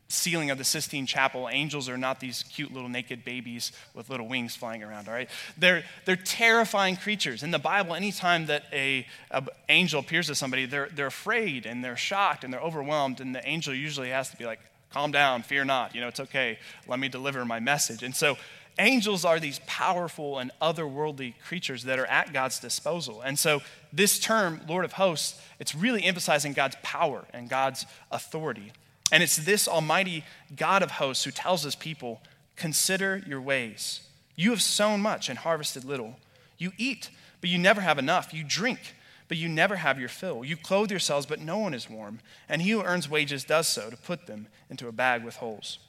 ceiling 0.08 0.52
of 0.52 0.60
the 0.60 0.64
Sistine 0.64 1.08
Chapel, 1.08 1.50
angels 1.50 1.90
are 1.90 1.98
not 1.98 2.20
these 2.20 2.44
cute 2.44 2.72
little 2.72 2.90
naked 2.90 3.26
babies 3.26 3.72
with 3.96 4.10
little 4.10 4.28
wings 4.28 4.56
flying 4.56 4.84
around, 4.84 5.08
all 5.08 5.14
right? 5.16 5.30
They're, 5.58 5.84
they're 6.06 6.16
terrifying 6.16 6.96
creatures. 6.98 7.42
In 7.42 7.50
the 7.50 7.60
Bible, 7.60 7.96
anytime 7.96 8.46
that 8.46 8.66
a, 8.72 9.08
a 9.32 9.44
angel 9.70 10.00
appears 10.00 10.28
to 10.28 10.36
somebody, 10.36 10.68
they're, 10.68 10.90
they're 10.94 11.08
afraid 11.08 11.66
and 11.66 11.84
they're 11.84 11.98
shocked 11.98 12.44
and 12.44 12.54
they're 12.54 12.62
overwhelmed. 12.62 13.22
And 13.22 13.34
the 13.34 13.48
angel 13.48 13.74
usually 13.74 14.10
has 14.10 14.30
to 14.30 14.38
be 14.38 14.46
like, 14.46 14.60
calm 14.92 15.12
down, 15.12 15.42
fear 15.42 15.66
not, 15.66 15.96
you 15.96 16.02
know, 16.02 16.08
it's 16.08 16.20
okay, 16.20 16.60
let 16.88 17.00
me 17.00 17.10
deliver 17.10 17.44
my 17.44 17.60
message. 17.60 18.04
And 18.04 18.16
so 18.16 18.38
angels 18.80 19.24
are 19.26 19.40
these 19.40 19.60
powerful 19.66 20.40
and 20.40 20.52
otherworldly 20.62 21.36
creatures 21.46 21.84
that 21.84 22.00
are 22.00 22.06
at 22.06 22.34
God's 22.34 22.60
disposal. 22.60 23.22
And 23.22 23.38
so, 23.38 23.62
this 23.92 24.20
term, 24.20 24.62
Lord 24.68 24.86
of 24.86 24.94
hosts, 24.94 25.40
it's 25.60 25.76
really 25.76 26.04
emphasizing 26.04 26.54
God's 26.54 26.78
power 26.82 27.26
and 27.34 27.50
God's 27.50 27.86
authority. 28.12 28.72
And 29.12 29.22
it's 29.22 29.36
this 29.36 29.68
almighty 29.68 30.24
God 30.56 30.82
of 30.82 30.92
hosts 30.92 31.24
who 31.24 31.32
tells 31.32 31.64
his 31.64 31.76
people, 31.76 32.22
Consider 32.56 33.22
your 33.28 33.42
ways. 33.42 34.02
You 34.36 34.52
have 34.52 34.62
sown 34.62 35.02
much 35.02 35.30
and 35.30 35.40
harvested 35.40 35.86
little. 35.86 36.16
You 36.58 36.72
eat, 36.78 37.10
but 37.42 37.50
you 37.50 37.58
never 37.58 37.82
have 37.82 38.00
enough. 38.00 38.34
You 38.34 38.44
drink, 38.44 38.96
but 39.28 39.38
you 39.38 39.50
never 39.50 39.76
have 39.76 40.00
your 40.00 40.10
fill. 40.10 40.44
You 40.44 40.58
clothe 40.58 40.92
yourselves, 40.92 41.26
but 41.26 41.40
no 41.40 41.58
one 41.58 41.74
is 41.74 41.90
warm. 41.90 42.20
And 42.48 42.62
he 42.62 42.72
who 42.72 42.84
earns 42.84 43.10
wages 43.10 43.44
does 43.44 43.68
so 43.68 43.90
to 43.90 43.98
put 43.98 44.28
them 44.28 44.48
into 44.70 44.88
a 44.88 44.92
bag 44.92 45.24
with 45.24 45.38
holes. 45.38 45.80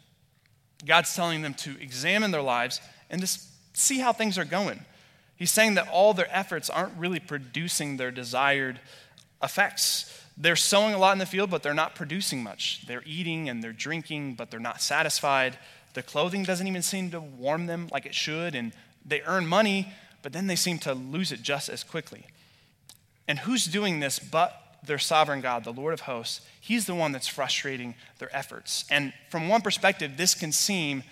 God's 0.84 1.14
telling 1.14 1.42
them 1.42 1.54
to 1.54 1.80
examine 1.80 2.30
their 2.30 2.42
lives 2.42 2.80
and 3.10 3.20
just 3.20 3.40
see 3.76 3.98
how 3.98 4.12
things 4.12 4.38
are 4.38 4.44
going. 4.44 4.84
He's 5.36 5.50
saying 5.50 5.74
that 5.74 5.88
all 5.88 6.14
their 6.14 6.28
efforts 6.30 6.70
aren't 6.70 6.96
really 6.96 7.20
producing 7.20 7.96
their 7.96 8.10
desired 8.10 8.80
effects. 9.42 10.22
They're 10.36 10.56
sowing 10.56 10.94
a 10.94 10.98
lot 10.98 11.12
in 11.12 11.18
the 11.18 11.26
field, 11.26 11.50
but 11.50 11.62
they're 11.62 11.74
not 11.74 11.94
producing 11.94 12.42
much. 12.42 12.86
They're 12.86 13.02
eating 13.06 13.48
and 13.48 13.62
they're 13.62 13.72
drinking, 13.72 14.34
but 14.34 14.50
they're 14.50 14.60
not 14.60 14.80
satisfied. 14.80 15.58
Their 15.94 16.02
clothing 16.02 16.42
doesn't 16.44 16.66
even 16.66 16.82
seem 16.82 17.10
to 17.12 17.20
warm 17.20 17.66
them 17.66 17.88
like 17.92 18.06
it 18.06 18.14
should, 18.14 18.54
and 18.54 18.72
they 19.04 19.22
earn 19.22 19.46
money, 19.46 19.92
but 20.22 20.32
then 20.32 20.46
they 20.46 20.56
seem 20.56 20.78
to 20.80 20.94
lose 20.94 21.30
it 21.30 21.42
just 21.42 21.68
as 21.68 21.84
quickly. 21.84 22.26
And 23.28 23.40
who's 23.40 23.64
doing 23.64 24.00
this 24.00 24.18
but 24.18 24.60
their 24.86 24.98
sovereign 24.98 25.40
God, 25.40 25.64
the 25.64 25.72
Lord 25.72 25.94
of 25.94 26.00
hosts? 26.00 26.40
He's 26.60 26.86
the 26.86 26.94
one 26.94 27.12
that's 27.12 27.28
frustrating 27.28 27.94
their 28.18 28.34
efforts. 28.34 28.84
And 28.90 29.12
from 29.30 29.48
one 29.48 29.60
perspective, 29.60 30.16
this 30.16 30.34
can 30.34 30.52
seem 30.52 31.02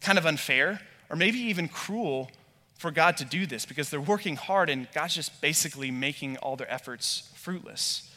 kind 0.00 0.18
of 0.18 0.26
unfair 0.26 0.80
or 1.10 1.16
maybe 1.16 1.38
even 1.38 1.68
cruel 1.68 2.30
for 2.78 2.90
God 2.90 3.16
to 3.18 3.24
do 3.24 3.46
this 3.46 3.64
because 3.64 3.90
they're 3.90 4.00
working 4.00 4.36
hard 4.36 4.68
and 4.68 4.88
God's 4.92 5.14
just 5.14 5.40
basically 5.40 5.90
making 5.90 6.36
all 6.38 6.56
their 6.56 6.70
efforts 6.70 7.30
fruitless. 7.34 8.10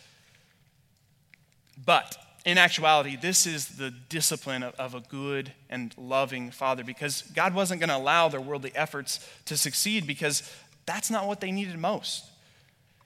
But 1.85 2.17
in 2.43 2.57
actuality, 2.57 3.15
this 3.15 3.45
is 3.45 3.77
the 3.77 3.91
discipline 3.91 4.63
of, 4.63 4.73
of, 4.75 4.95
a 4.95 5.01
good 5.01 5.51
and 5.69 5.93
loving 5.97 6.49
father 6.49 6.83
because 6.83 7.21
God 7.33 7.53
wasn't 7.53 7.81
going 7.81 7.89
to 7.89 7.97
allow 7.97 8.29
their 8.29 8.41
worldly 8.41 8.71
efforts 8.73 9.19
to 9.45 9.57
succeed 9.57 10.07
because 10.07 10.49
that's 10.85 11.11
not 11.11 11.27
what 11.27 11.41
they 11.41 11.51
needed 11.51 11.77
most. 11.77 12.25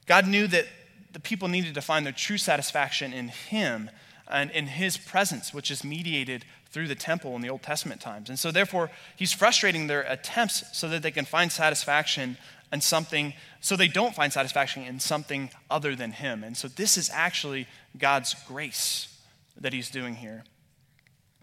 God 0.06 0.28
knew 0.28 0.48
that 0.48 0.68
the 1.14 1.20
people 1.20 1.48
needed 1.48 1.74
to 1.76 1.82
find 1.82 2.06
their 2.06 2.14
true 2.14 2.38
satisfaction 2.38 3.14
in 3.14 3.30
Him 3.30 3.90
and 4.28 4.52
in 4.52 4.68
His 4.68 4.98
presence, 4.98 5.54
which 5.54 5.72
is 5.72 5.84
mediated 5.84 6.46
through 6.72 6.88
the 6.88 6.96
temple 6.96 7.36
in 7.36 7.42
the 7.42 7.50
Old 7.50 7.64
Testament 7.64 8.00
times. 8.00 8.30
And 8.30 8.40
so, 8.40 8.52
therefore, 8.52 8.90
He's 9.16 9.34
frustrating 9.34 9.88
their 9.88 10.02
attempts 10.04 10.64
so 10.78 10.88
that 10.90 11.02
they 11.02 11.12
can 11.12 11.26
find 11.26 11.52
satisfaction 11.52 12.38
in 12.72 12.82
something, 12.82 13.34
so 13.60 13.76
they 13.76 13.90
don't 13.90 14.16
find 14.16 14.32
satisfaction 14.32 14.84
in 14.84 15.00
something 15.00 15.50
other 15.70 15.96
than 15.96 16.14
Him. 16.14 16.44
And 16.44 16.56
so, 16.56 16.68
this 16.68 16.98
is 16.98 17.10
actually 17.14 17.68
God's 17.98 18.36
grace 18.48 19.12
that 19.62 19.74
he's 19.74 19.90
doing 19.90 20.16
here. 20.16 20.44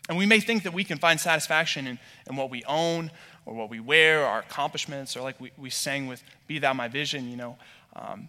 And 0.08 0.16
we 0.16 0.26
may 0.26 0.40
think 0.40 0.62
that 0.62 0.72
we 0.72 0.84
can 0.84 0.98
find 0.98 1.20
satisfaction 1.20 1.86
in, 1.86 1.98
in 2.28 2.36
what 2.36 2.50
we 2.50 2.64
own 2.64 3.10
or 3.44 3.54
what 3.54 3.70
we 3.70 3.80
wear, 3.80 4.22
or 4.22 4.26
our 4.26 4.38
accomplishments, 4.40 5.16
or 5.16 5.22
like 5.22 5.40
we, 5.40 5.50
we 5.56 5.70
sang 5.70 6.06
with 6.06 6.22
Be 6.46 6.58
Thou 6.58 6.74
My 6.74 6.86
Vision, 6.86 7.30
you 7.30 7.36
know, 7.36 7.56
um, 7.96 8.28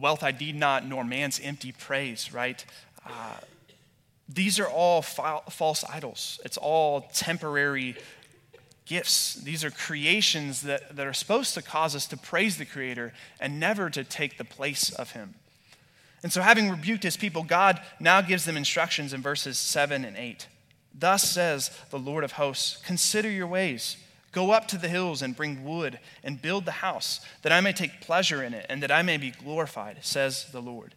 wealth 0.00 0.22
I 0.22 0.32
need 0.32 0.56
not, 0.56 0.86
nor 0.86 1.04
man's 1.04 1.40
empty 1.40 1.72
praise, 1.72 2.32
right? 2.32 2.64
Uh, 3.04 3.36
these 4.28 4.58
are 4.58 4.68
all 4.68 5.02
fa- 5.02 5.42
false 5.50 5.84
idols. 5.84 6.40
It's 6.44 6.56
all 6.56 7.02
temporary 7.12 7.96
gifts. 8.86 9.34
These 9.34 9.64
are 9.64 9.70
creations 9.70 10.62
that, 10.62 10.96
that 10.96 11.06
are 11.06 11.12
supposed 11.12 11.54
to 11.54 11.62
cause 11.62 11.94
us 11.94 12.06
to 12.06 12.16
praise 12.16 12.56
the 12.56 12.64
Creator 12.64 13.12
and 13.40 13.60
never 13.60 13.90
to 13.90 14.04
take 14.04 14.38
the 14.38 14.44
place 14.44 14.90
of 14.90 15.12
Him. 15.12 15.34
And 16.22 16.32
so, 16.32 16.40
having 16.40 16.70
rebuked 16.70 17.04
his 17.04 17.16
people, 17.16 17.44
God 17.44 17.80
now 18.00 18.20
gives 18.20 18.46
them 18.46 18.56
instructions 18.56 19.12
in 19.12 19.22
verses 19.22 19.58
7 19.58 20.04
and 20.04 20.16
8. 20.16 20.48
Thus 20.92 21.30
says 21.30 21.70
the 21.90 21.98
Lord 21.98 22.24
of 22.24 22.32
hosts 22.32 22.82
Consider 22.84 23.30
your 23.30 23.46
ways. 23.46 23.96
Go 24.36 24.50
up 24.50 24.68
to 24.68 24.76
the 24.76 24.88
hills 24.88 25.22
and 25.22 25.34
bring 25.34 25.64
wood 25.64 25.98
and 26.22 26.42
build 26.42 26.66
the 26.66 26.70
house, 26.70 27.20
that 27.40 27.52
I 27.52 27.62
may 27.62 27.72
take 27.72 28.02
pleasure 28.02 28.42
in 28.42 28.52
it 28.52 28.66
and 28.68 28.82
that 28.82 28.92
I 28.92 29.00
may 29.00 29.16
be 29.16 29.30
glorified, 29.30 30.04
says 30.04 30.44
the 30.52 30.60
Lord. 30.60 30.94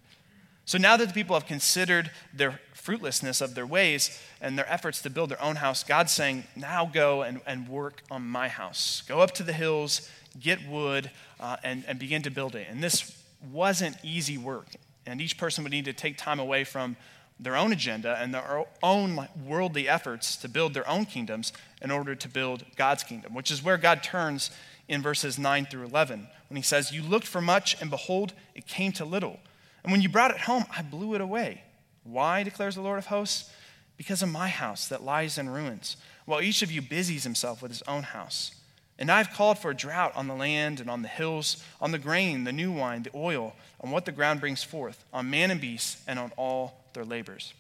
So 0.65 0.77
now 0.77 0.97
that 0.97 1.07
the 1.07 1.13
people 1.13 1.37
have 1.37 1.45
considered 1.45 2.11
their 2.33 2.59
fruitlessness 2.73 3.39
of 3.39 3.55
their 3.55 3.65
ways 3.65 4.21
and 4.41 4.57
their 4.57 4.69
efforts 4.69 5.01
to 5.03 5.09
build 5.09 5.29
their 5.29 5.41
own 5.41 5.55
house, 5.55 5.85
God's 5.85 6.11
saying, 6.11 6.43
Now 6.57 6.85
go 6.85 7.21
and, 7.21 7.39
and 7.47 7.69
work 7.69 8.03
on 8.11 8.27
my 8.27 8.49
house. 8.49 9.03
Go 9.07 9.21
up 9.21 9.31
to 9.35 9.43
the 9.43 9.53
hills, 9.53 10.09
get 10.37 10.67
wood, 10.67 11.09
uh, 11.39 11.55
and, 11.63 11.85
and 11.87 11.97
begin 11.97 12.21
to 12.23 12.29
build 12.29 12.55
it. 12.55 12.67
And 12.69 12.83
this 12.83 13.23
wasn't 13.53 13.95
easy 14.03 14.37
work. 14.37 14.67
And 15.05 15.21
each 15.21 15.37
person 15.37 15.63
would 15.63 15.71
need 15.71 15.85
to 15.85 15.93
take 15.93 16.17
time 16.17 16.41
away 16.41 16.65
from 16.65 16.97
their 17.39 17.55
own 17.55 17.71
agenda 17.71 18.17
and 18.19 18.33
their 18.33 18.65
own 18.83 19.27
worldly 19.45 19.87
efforts 19.87 20.35
to 20.37 20.49
build 20.49 20.73
their 20.73 20.87
own 20.87 21.05
kingdoms 21.05 21.53
in 21.81 21.89
order 21.89 22.13
to 22.13 22.27
build 22.27 22.65
God's 22.75 23.03
kingdom, 23.03 23.33
which 23.33 23.49
is 23.49 23.63
where 23.63 23.77
God 23.77 24.03
turns 24.03 24.51
in 24.89 25.01
verses 25.01 25.39
9 25.39 25.67
through 25.67 25.85
11 25.85 26.27
when 26.49 26.57
he 26.57 26.63
says, 26.63 26.91
You 26.91 27.01
looked 27.01 27.27
for 27.27 27.41
much, 27.41 27.79
and 27.79 27.89
behold, 27.89 28.33
it 28.55 28.67
came 28.67 28.91
to 28.93 29.05
little. 29.05 29.39
And 29.83 29.91
when 29.91 30.01
you 30.01 30.09
brought 30.09 30.31
it 30.31 30.41
home, 30.41 30.65
I 30.75 30.81
blew 30.81 31.13
it 31.13 31.21
away. 31.21 31.63
Why, 32.03 32.43
declares 32.43 32.75
the 32.75 32.81
Lord 32.81 32.97
of 32.97 33.05
hosts? 33.05 33.51
Because 33.95 34.21
of 34.21 34.29
my 34.29 34.47
house 34.47 34.87
that 34.87 35.03
lies 35.03 35.37
in 35.37 35.49
ruins, 35.49 35.95
while 36.25 36.41
each 36.41 36.61
of 36.61 36.71
you 36.71 36.81
busies 36.81 37.23
himself 37.23 37.61
with 37.61 37.71
his 37.71 37.83
own 37.83 38.03
house. 38.03 38.55
And 38.99 39.09
I've 39.09 39.31
called 39.31 39.57
for 39.57 39.71
a 39.71 39.75
drought 39.75 40.11
on 40.15 40.27
the 40.27 40.35
land 40.35 40.81
and 40.81 40.89
on 40.89 41.01
the 41.01 41.07
hills, 41.07 41.63
on 41.79 41.91
the 41.91 41.97
grain, 41.97 42.43
the 42.43 42.51
new 42.51 42.71
wine, 42.71 43.03
the 43.03 43.11
oil, 43.15 43.55
on 43.79 43.91
what 43.91 44.03
the 44.03 44.11
ground 44.11 44.41
brings 44.41 44.61
forth, 44.61 45.03
on 45.13 45.29
man 45.29 45.51
and 45.51 45.61
beast, 45.61 45.97
and 46.05 46.19
on 46.19 46.33
all 46.35 46.83
their 46.93 47.05
labors. 47.05 47.53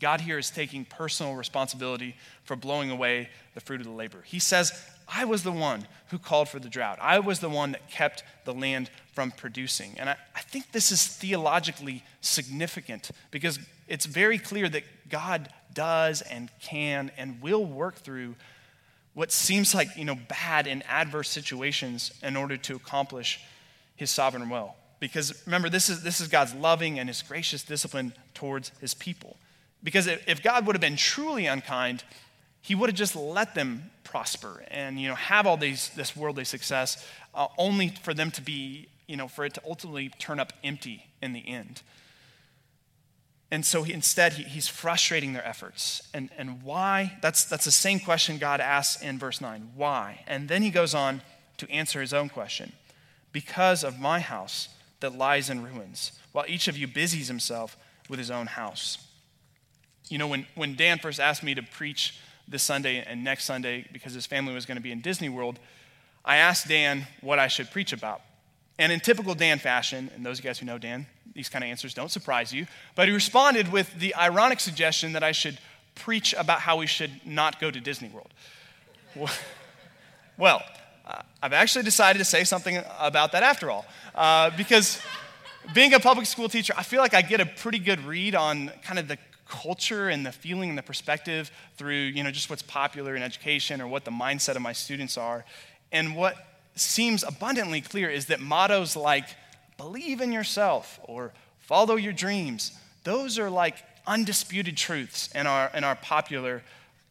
God 0.00 0.22
here 0.22 0.38
is 0.38 0.48
taking 0.50 0.86
personal 0.86 1.34
responsibility 1.34 2.16
for 2.42 2.56
blowing 2.56 2.90
away 2.90 3.28
the 3.54 3.60
fruit 3.60 3.82
of 3.82 3.86
the 3.86 3.92
labor. 3.92 4.22
He 4.24 4.38
says, 4.38 4.72
I 5.06 5.26
was 5.26 5.42
the 5.42 5.52
one 5.52 5.86
who 6.08 6.18
called 6.18 6.48
for 6.48 6.58
the 6.58 6.70
drought. 6.70 6.98
I 7.02 7.18
was 7.18 7.40
the 7.40 7.50
one 7.50 7.72
that 7.72 7.90
kept 7.90 8.24
the 8.46 8.54
land 8.54 8.90
from 9.12 9.32
producing. 9.32 9.96
And 9.98 10.08
I, 10.08 10.16
I 10.34 10.40
think 10.40 10.72
this 10.72 10.90
is 10.90 11.06
theologically 11.06 12.02
significant 12.22 13.10
because 13.30 13.58
it's 13.88 14.06
very 14.06 14.38
clear 14.38 14.70
that 14.70 14.84
God 15.10 15.50
does 15.74 16.22
and 16.22 16.48
can 16.60 17.10
and 17.18 17.42
will 17.42 17.64
work 17.64 17.96
through 17.96 18.36
what 19.14 19.32
seems 19.32 19.74
like 19.74 19.96
you 19.96 20.04
know 20.04 20.16
bad 20.28 20.66
and 20.66 20.82
adverse 20.88 21.28
situations 21.28 22.12
in 22.22 22.36
order 22.36 22.56
to 22.56 22.76
accomplish 22.76 23.40
his 23.96 24.10
sovereign 24.10 24.48
will. 24.48 24.74
Because 24.98 25.42
remember 25.46 25.68
this 25.68 25.88
is 25.88 26.02
this 26.02 26.20
is 26.20 26.28
god's 26.28 26.54
loving 26.54 26.98
and 26.98 27.08
his 27.08 27.22
gracious 27.22 27.62
discipline 27.62 28.12
towards 28.34 28.70
his 28.80 28.94
people. 28.94 29.36
Because 29.82 30.06
if 30.06 30.42
god 30.42 30.66
would 30.66 30.74
have 30.76 30.80
been 30.80 30.96
truly 30.96 31.46
unkind 31.46 32.04
he 32.62 32.74
would 32.74 32.90
have 32.90 32.96
just 32.96 33.16
let 33.16 33.54
them 33.54 33.90
prosper 34.04 34.62
and 34.68 35.00
you 35.00 35.08
know 35.08 35.14
have 35.14 35.46
all 35.46 35.56
these 35.56 35.90
this 35.90 36.16
worldly 36.16 36.44
success 36.44 37.06
uh, 37.34 37.46
only 37.58 37.88
for 37.88 38.12
them 38.12 38.30
to 38.30 38.42
be 38.42 38.88
you 39.06 39.16
know 39.16 39.28
for 39.28 39.44
it 39.44 39.54
to 39.54 39.62
ultimately 39.66 40.08
turn 40.18 40.38
up 40.38 40.52
empty 40.64 41.06
in 41.22 41.32
the 41.32 41.46
end 41.48 41.82
and 43.50 43.66
so 43.66 43.82
he, 43.82 43.92
instead, 43.92 44.34
he, 44.34 44.44
he's 44.44 44.68
frustrating 44.68 45.32
their 45.32 45.44
efforts. 45.44 46.08
And, 46.14 46.30
and 46.38 46.62
why? 46.62 47.18
That's, 47.20 47.44
that's 47.44 47.64
the 47.64 47.72
same 47.72 47.98
question 47.98 48.38
God 48.38 48.60
asks 48.60 49.02
in 49.02 49.18
verse 49.18 49.40
9. 49.40 49.72
Why? 49.74 50.24
And 50.26 50.48
then 50.48 50.62
he 50.62 50.70
goes 50.70 50.94
on 50.94 51.22
to 51.58 51.70
answer 51.70 52.00
his 52.00 52.14
own 52.14 52.28
question 52.28 52.72
Because 53.32 53.82
of 53.82 53.98
my 53.98 54.20
house 54.20 54.68
that 55.00 55.16
lies 55.16 55.50
in 55.50 55.62
ruins, 55.62 56.12
while 56.32 56.44
each 56.46 56.68
of 56.68 56.76
you 56.76 56.86
busies 56.86 57.28
himself 57.28 57.76
with 58.08 58.18
his 58.18 58.30
own 58.30 58.46
house. 58.46 58.98
You 60.08 60.18
know, 60.18 60.28
when, 60.28 60.46
when 60.54 60.76
Dan 60.76 60.98
first 60.98 61.20
asked 61.20 61.42
me 61.42 61.54
to 61.54 61.62
preach 61.62 62.18
this 62.46 62.62
Sunday 62.62 63.02
and 63.04 63.24
next 63.24 63.44
Sunday 63.44 63.86
because 63.92 64.12
his 64.12 64.26
family 64.26 64.54
was 64.54 64.66
going 64.66 64.76
to 64.76 64.82
be 64.82 64.92
in 64.92 65.00
Disney 65.00 65.28
World, 65.28 65.58
I 66.24 66.36
asked 66.36 66.68
Dan 66.68 67.06
what 67.20 67.38
I 67.38 67.48
should 67.48 67.70
preach 67.70 67.92
about. 67.92 68.20
And 68.78 68.92
in 68.92 69.00
typical 69.00 69.34
Dan 69.34 69.58
fashion, 69.58 70.10
and 70.14 70.24
those 70.24 70.38
of 70.38 70.44
you 70.44 70.48
guys 70.48 70.58
who 70.58 70.66
know 70.66 70.78
Dan, 70.78 71.06
these 71.34 71.48
kind 71.48 71.64
of 71.64 71.70
answers 71.70 71.94
don't 71.94 72.10
surprise 72.10 72.52
you, 72.52 72.66
but 72.94 73.08
he 73.08 73.14
responded 73.14 73.70
with 73.72 73.92
the 73.98 74.14
ironic 74.14 74.60
suggestion 74.60 75.12
that 75.12 75.22
I 75.22 75.32
should 75.32 75.58
preach 75.94 76.34
about 76.34 76.60
how 76.60 76.76
we 76.76 76.86
should 76.86 77.10
not 77.24 77.60
go 77.60 77.70
to 77.70 77.80
Disney 77.80 78.08
World. 78.08 78.30
Well, 80.36 80.62
uh, 81.06 81.22
I've 81.42 81.52
actually 81.52 81.84
decided 81.84 82.18
to 82.18 82.24
say 82.24 82.44
something 82.44 82.82
about 82.98 83.32
that 83.32 83.42
after 83.42 83.70
all, 83.70 83.84
uh, 84.14 84.50
because 84.56 85.00
being 85.74 85.92
a 85.94 86.00
public 86.00 86.26
school 86.26 86.48
teacher, 86.48 86.72
I 86.76 86.82
feel 86.82 87.00
like 87.00 87.14
I 87.14 87.22
get 87.22 87.40
a 87.40 87.46
pretty 87.46 87.78
good 87.78 88.04
read 88.04 88.34
on 88.34 88.70
kind 88.82 88.98
of 88.98 89.08
the 89.08 89.18
culture 89.46 90.08
and 90.08 90.24
the 90.24 90.32
feeling 90.32 90.70
and 90.70 90.78
the 90.78 90.82
perspective 90.82 91.50
through, 91.76 91.94
you 91.94 92.22
know, 92.22 92.30
just 92.30 92.48
what's 92.48 92.62
popular 92.62 93.16
in 93.16 93.22
education 93.22 93.80
or 93.80 93.88
what 93.88 94.04
the 94.04 94.10
mindset 94.10 94.56
of 94.56 94.62
my 94.62 94.72
students 94.72 95.18
are. 95.18 95.44
And 95.92 96.14
what 96.14 96.36
seems 96.76 97.24
abundantly 97.24 97.80
clear 97.80 98.08
is 98.08 98.26
that 98.26 98.40
mottos 98.40 98.96
like 98.96 99.26
believe 99.80 100.20
in 100.20 100.30
yourself 100.32 101.00
or 101.04 101.32
follow 101.58 101.96
your 101.96 102.12
dreams. 102.12 102.72
Those 103.04 103.38
are 103.38 103.48
like 103.48 103.76
undisputed 104.06 104.76
truths 104.76 105.30
in 105.34 105.46
our, 105.46 105.70
in 105.74 105.84
our 105.84 105.96
popular 105.96 106.62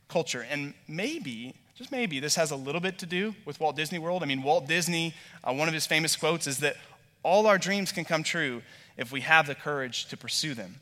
culture. 0.08 0.46
And 0.50 0.74
maybe, 0.88 1.56
just 1.76 1.92
maybe, 1.92 2.20
this 2.20 2.36
has 2.36 2.52
a 2.52 2.56
little 2.56 2.82
bit 2.82 3.00
to 3.00 3.06
do 3.06 3.34
with 3.46 3.60
Walt 3.60 3.76
Disney 3.76 4.00
World. 4.00 4.22
I 4.22 4.28
mean, 4.28 4.44
Walt 4.44 4.68
Disney, 4.68 5.14
uh, 5.44 5.54
one 5.54 5.68
of 5.68 5.74
his 5.74 5.88
famous 5.88 6.16
quotes 6.16 6.46
is 6.46 6.60
that 6.60 6.76
all 7.24 7.48
our 7.48 7.58
dreams 7.58 7.92
can 7.92 8.06
come 8.06 8.24
true 8.24 8.62
if 8.98 9.12
we 9.12 9.22
have 9.22 9.48
the 9.48 9.56
courage 9.56 10.06
to 10.08 10.18
pursue 10.18 10.54
them. 10.54 10.76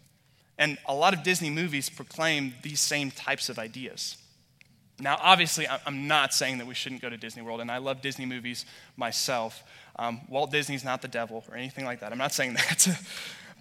And 0.58 0.78
a 0.88 0.94
lot 0.94 1.14
of 1.14 1.24
Disney 1.24 1.50
movies 1.50 1.90
proclaim 1.90 2.56
these 2.64 2.80
same 2.80 3.12
types 3.12 3.48
of 3.48 3.60
ideas. 3.60 4.18
Now, 5.00 5.20
obviously, 5.22 5.68
I'm 5.86 6.08
not 6.08 6.34
saying 6.34 6.58
that 6.58 6.66
we 6.66 6.74
shouldn't 6.74 7.02
go 7.02 7.10
to 7.10 7.18
Disney 7.18 7.44
World, 7.44 7.62
and 7.62 7.70
I 7.70 7.78
love 7.78 8.02
Disney 8.02 8.26
movies 8.26 8.66
myself. 8.96 9.64
Um, 9.98 10.22
Walt 10.28 10.52
Disney's 10.52 10.84
not 10.84 11.04
the 11.04 11.08
devil 11.08 11.44
or 11.50 11.56
anything 11.56 11.86
like 11.86 12.00
that. 12.00 12.12
I'm 12.12 12.18
not 12.18 12.34
saying 12.34 12.54
that. 12.56 12.88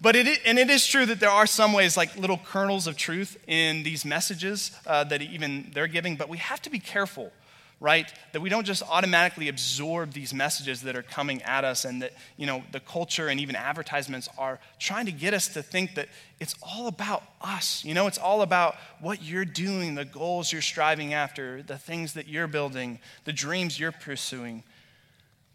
but 0.01 0.15
it 0.15 0.27
is, 0.27 0.39
and 0.45 0.57
it 0.57 0.69
is 0.69 0.87
true 0.87 1.05
that 1.05 1.19
there 1.19 1.29
are 1.29 1.45
some 1.45 1.73
ways, 1.73 1.95
like 1.95 2.15
little 2.17 2.39
kernels 2.43 2.87
of 2.87 2.97
truth 2.97 3.37
in 3.45 3.83
these 3.83 4.03
messages 4.03 4.71
uh, 4.87 5.03
that 5.05 5.21
even 5.21 5.69
they're 5.73 5.87
giving, 5.87 6.15
but 6.15 6.27
we 6.27 6.39
have 6.39 6.61
to 6.63 6.71
be 6.71 6.79
careful 6.79 7.31
right? 7.79 8.11
That 8.33 8.41
we 8.41 8.49
don't 8.49 8.65
just 8.65 8.81
automatically 8.81 9.49
absorb 9.49 10.13
these 10.13 10.33
messages 10.33 10.81
that 10.81 10.95
are 10.95 11.03
coming 11.03 11.41
at 11.43 11.63
us 11.63 11.85
and 11.85 12.01
that, 12.01 12.13
you 12.35 12.47
know, 12.47 12.63
the 12.71 12.79
culture 12.79 13.27
and 13.27 13.39
even 13.39 13.55
advertisements 13.55 14.27
are 14.37 14.59
trying 14.79 15.05
to 15.05 15.11
get 15.11 15.33
us 15.33 15.47
to 15.49 15.61
think 15.61 15.93
that 15.95 16.09
it's 16.39 16.55
all 16.61 16.87
about 16.87 17.23
us. 17.39 17.85
You 17.85 17.93
know, 17.93 18.07
it's 18.07 18.17
all 18.17 18.41
about 18.41 18.75
what 18.99 19.21
you're 19.21 19.45
doing, 19.45 19.93
the 19.93 20.05
goals 20.05 20.51
you're 20.51 20.61
striving 20.61 21.13
after, 21.13 21.61
the 21.61 21.77
things 21.77 22.13
that 22.13 22.27
you're 22.27 22.47
building, 22.47 22.99
the 23.25 23.33
dreams 23.33 23.79
you're 23.79 23.91
pursuing. 23.91 24.63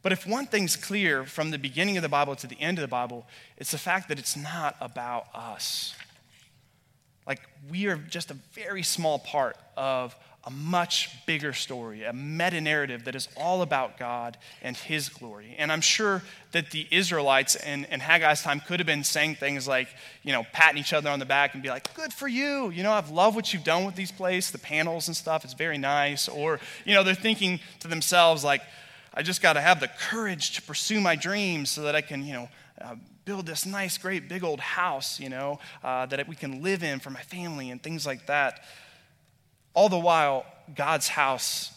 But 0.02 0.12
if 0.12 0.26
one 0.26 0.46
thing's 0.46 0.76
clear 0.76 1.24
from 1.24 1.50
the 1.50 1.58
beginning 1.58 1.96
of 1.96 2.02
the 2.02 2.08
Bible 2.08 2.36
to 2.36 2.46
the 2.46 2.60
end 2.60 2.78
of 2.78 2.82
the 2.82 2.88
Bible, 2.88 3.26
it's 3.56 3.72
the 3.72 3.78
fact 3.78 4.08
that 4.08 4.18
it's 4.18 4.36
not 4.36 4.76
about 4.80 5.26
us. 5.34 5.94
Like, 7.26 7.40
we 7.70 7.86
are 7.86 7.96
just 7.96 8.32
a 8.32 8.36
very 8.52 8.82
small 8.82 9.20
part 9.20 9.56
of 9.76 10.16
a 10.44 10.50
much 10.50 11.24
bigger 11.24 11.52
story, 11.52 12.02
a 12.02 12.12
meta 12.12 12.60
narrative 12.60 13.04
that 13.04 13.14
is 13.14 13.28
all 13.36 13.62
about 13.62 13.96
God 13.96 14.36
and 14.60 14.76
His 14.76 15.08
glory. 15.08 15.54
And 15.56 15.70
I'm 15.70 15.80
sure 15.80 16.22
that 16.50 16.72
the 16.72 16.86
Israelites 16.90 17.54
in, 17.54 17.84
in 17.84 18.00
Haggai's 18.00 18.42
time 18.42 18.60
could 18.60 18.80
have 18.80 18.86
been 18.86 19.04
saying 19.04 19.36
things 19.36 19.68
like, 19.68 19.88
you 20.24 20.32
know, 20.32 20.44
patting 20.52 20.78
each 20.78 20.92
other 20.92 21.10
on 21.10 21.20
the 21.20 21.24
back 21.24 21.54
and 21.54 21.62
be 21.62 21.68
like, 21.68 21.94
good 21.94 22.12
for 22.12 22.26
you. 22.26 22.70
You 22.70 22.82
know, 22.82 22.92
I've 22.92 23.10
loved 23.10 23.36
what 23.36 23.52
you've 23.52 23.62
done 23.62 23.84
with 23.84 23.94
these 23.94 24.10
places, 24.10 24.50
the 24.50 24.58
panels 24.58 25.06
and 25.06 25.16
stuff. 25.16 25.44
It's 25.44 25.54
very 25.54 25.78
nice. 25.78 26.28
Or, 26.28 26.58
you 26.84 26.94
know, 26.94 27.04
they're 27.04 27.14
thinking 27.14 27.60
to 27.80 27.88
themselves, 27.88 28.42
like, 28.42 28.62
I 29.14 29.22
just 29.22 29.42
got 29.42 29.52
to 29.52 29.60
have 29.60 29.78
the 29.78 29.88
courage 29.88 30.56
to 30.56 30.62
pursue 30.62 31.00
my 31.00 31.14
dreams 31.16 31.70
so 31.70 31.82
that 31.82 31.94
I 31.94 32.00
can, 32.00 32.24
you 32.24 32.32
know, 32.32 32.48
uh, 32.80 32.96
build 33.24 33.46
this 33.46 33.64
nice, 33.64 33.96
great, 33.96 34.28
big 34.28 34.42
old 34.42 34.58
house, 34.58 35.20
you 35.20 35.28
know, 35.28 35.60
uh, 35.84 36.06
that 36.06 36.26
we 36.26 36.34
can 36.34 36.62
live 36.62 36.82
in 36.82 36.98
for 36.98 37.10
my 37.10 37.20
family 37.20 37.70
and 37.70 37.80
things 37.80 38.04
like 38.04 38.26
that. 38.26 38.64
All 39.74 39.88
the 39.88 39.98
while, 39.98 40.44
God's 40.74 41.08
house 41.08 41.72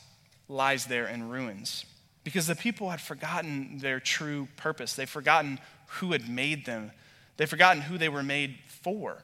lies 0.48 0.86
there 0.86 1.08
in 1.08 1.30
ruins 1.30 1.86
because 2.24 2.48
the 2.48 2.56
people 2.56 2.90
had 2.90 3.02
forgotten 3.02 3.78
their 3.80 4.00
true 4.00 4.48
purpose. 4.58 4.94
They've 4.94 5.10
forgotten 5.10 5.60
who 5.88 6.12
had 6.12 6.28
made 6.28 6.66
them, 6.66 6.92
they've 7.38 7.50
forgotten 7.50 7.82
who 7.82 7.98
they 7.98 8.10
were 8.10 8.24
made 8.24 8.58
for. 8.68 9.24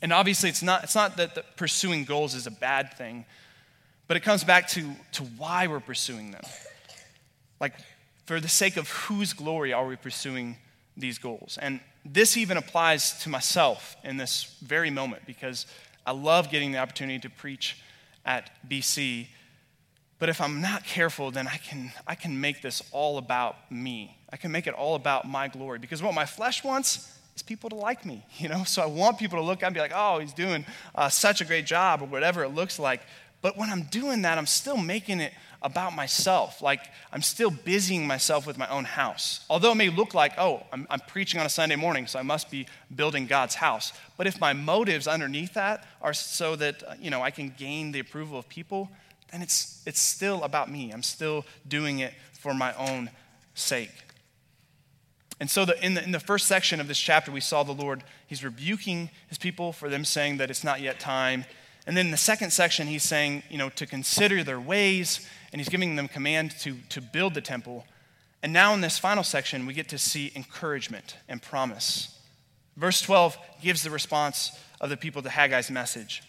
And 0.00 0.12
obviously, 0.12 0.48
it's 0.48 0.62
not, 0.62 0.82
it's 0.82 0.96
not 0.96 1.16
that 1.18 1.56
pursuing 1.56 2.04
goals 2.04 2.34
is 2.34 2.48
a 2.48 2.50
bad 2.50 2.94
thing, 2.94 3.24
but 4.08 4.16
it 4.16 4.20
comes 4.20 4.42
back 4.42 4.66
to, 4.70 4.90
to 5.12 5.22
why 5.22 5.68
we're 5.68 5.78
pursuing 5.78 6.32
them. 6.32 6.42
Like, 7.60 7.74
for 8.26 8.40
the 8.40 8.48
sake 8.48 8.76
of 8.76 8.90
whose 8.90 9.32
glory 9.32 9.72
are 9.72 9.86
we 9.86 9.94
pursuing 9.94 10.56
these 10.96 11.18
goals? 11.18 11.56
And 11.60 11.78
this 12.04 12.36
even 12.36 12.56
applies 12.56 13.22
to 13.22 13.28
myself 13.28 13.96
in 14.02 14.16
this 14.16 14.56
very 14.60 14.90
moment 14.90 15.22
because 15.24 15.66
I 16.06 16.12
love 16.12 16.50
getting 16.50 16.72
the 16.72 16.78
opportunity 16.78 17.18
to 17.20 17.30
preach 17.30 17.78
at 18.24 18.50
BC. 18.68 19.28
But 20.18 20.28
if 20.28 20.40
I'm 20.40 20.60
not 20.60 20.84
careful, 20.84 21.30
then 21.30 21.48
I 21.48 21.56
can, 21.56 21.92
I 22.06 22.14
can 22.14 22.40
make 22.40 22.62
this 22.62 22.82
all 22.92 23.18
about 23.18 23.70
me. 23.70 24.16
I 24.32 24.36
can 24.36 24.52
make 24.52 24.66
it 24.66 24.74
all 24.74 24.94
about 24.94 25.28
my 25.28 25.48
glory. 25.48 25.78
Because 25.78 26.02
what 26.02 26.14
my 26.14 26.26
flesh 26.26 26.62
wants 26.62 27.18
is 27.34 27.42
people 27.42 27.70
to 27.70 27.76
like 27.76 28.06
me, 28.06 28.24
you 28.36 28.48
know? 28.48 28.64
So 28.64 28.82
I 28.82 28.86
want 28.86 29.18
people 29.18 29.38
to 29.38 29.44
look 29.44 29.58
at 29.58 29.62
me 29.62 29.66
and 29.66 29.74
be 29.74 29.80
like, 29.80 29.92
oh, 29.94 30.18
he's 30.18 30.32
doing 30.32 30.64
uh, 30.94 31.08
such 31.08 31.40
a 31.40 31.44
great 31.44 31.66
job, 31.66 32.02
or 32.02 32.06
whatever 32.06 32.44
it 32.44 32.50
looks 32.50 32.78
like. 32.78 33.02
But 33.40 33.56
when 33.56 33.70
I'm 33.70 33.82
doing 33.84 34.22
that, 34.22 34.38
I'm 34.38 34.46
still 34.46 34.76
making 34.76 35.20
it 35.20 35.32
about 35.62 35.94
myself. 35.94 36.60
Like 36.60 36.80
I'm 37.12 37.22
still 37.22 37.50
busying 37.50 38.06
myself 38.06 38.46
with 38.46 38.58
my 38.58 38.68
own 38.68 38.84
house. 38.84 39.44
Although 39.48 39.72
it 39.72 39.76
may 39.76 39.90
look 39.90 40.14
like, 40.14 40.32
oh, 40.38 40.64
I'm, 40.72 40.86
I'm, 40.90 41.00
preaching 41.00 41.40
on 41.40 41.46
a 41.46 41.50
Sunday 41.50 41.76
morning, 41.76 42.06
so 42.06 42.18
I 42.18 42.22
must 42.22 42.50
be 42.50 42.66
building 42.94 43.26
God's 43.26 43.54
house. 43.54 43.92
But 44.16 44.26
if 44.26 44.40
my 44.40 44.52
motives 44.52 45.06
underneath 45.06 45.54
that 45.54 45.86
are 46.00 46.14
so 46.14 46.56
that, 46.56 46.82
uh, 46.82 46.94
you 47.00 47.10
know, 47.10 47.22
I 47.22 47.30
can 47.30 47.54
gain 47.56 47.92
the 47.92 48.00
approval 48.00 48.38
of 48.38 48.48
people, 48.48 48.90
then 49.30 49.42
it's, 49.42 49.82
it's 49.86 50.00
still 50.00 50.42
about 50.42 50.70
me. 50.70 50.90
I'm 50.92 51.02
still 51.02 51.44
doing 51.66 52.00
it 52.00 52.14
for 52.32 52.54
my 52.54 52.74
own 52.74 53.10
sake. 53.54 53.90
And 55.40 55.50
so, 55.50 55.64
the, 55.64 55.84
in, 55.84 55.94
the, 55.94 56.04
in 56.04 56.12
the 56.12 56.20
first 56.20 56.46
section 56.46 56.80
of 56.80 56.86
this 56.86 56.98
chapter, 56.98 57.32
we 57.32 57.40
saw 57.40 57.62
the 57.64 57.72
Lord, 57.72 58.04
he's 58.26 58.44
rebuking 58.44 59.10
his 59.28 59.38
people 59.38 59.72
for 59.72 59.88
them 59.88 60.04
saying 60.04 60.36
that 60.36 60.50
it's 60.50 60.62
not 60.62 60.80
yet 60.80 61.00
time. 61.00 61.44
And 61.86 61.96
then 61.96 62.06
in 62.06 62.12
the 62.12 62.16
second 62.16 62.52
section, 62.52 62.86
he's 62.86 63.02
saying, 63.02 63.42
you 63.50 63.58
know, 63.58 63.68
to 63.70 63.84
consider 63.84 64.44
their 64.44 64.60
ways 64.60 65.28
and 65.52 65.60
he's 65.60 65.68
giving 65.68 65.96
them 65.96 66.08
command 66.08 66.52
to, 66.60 66.76
to 66.88 67.00
build 67.00 67.34
the 67.34 67.40
temple. 67.40 67.86
And 68.42 68.52
now 68.52 68.74
in 68.74 68.80
this 68.80 68.98
final 68.98 69.22
section, 69.22 69.66
we 69.66 69.74
get 69.74 69.88
to 69.90 69.98
see 69.98 70.32
encouragement 70.34 71.16
and 71.28 71.40
promise. 71.40 72.18
Verse 72.76 73.00
12 73.02 73.36
gives 73.60 73.82
the 73.82 73.90
response 73.90 74.58
of 74.80 74.90
the 74.90 74.96
people 74.96 75.22
to 75.22 75.28
Haggai's 75.28 75.70
message. 75.70 76.22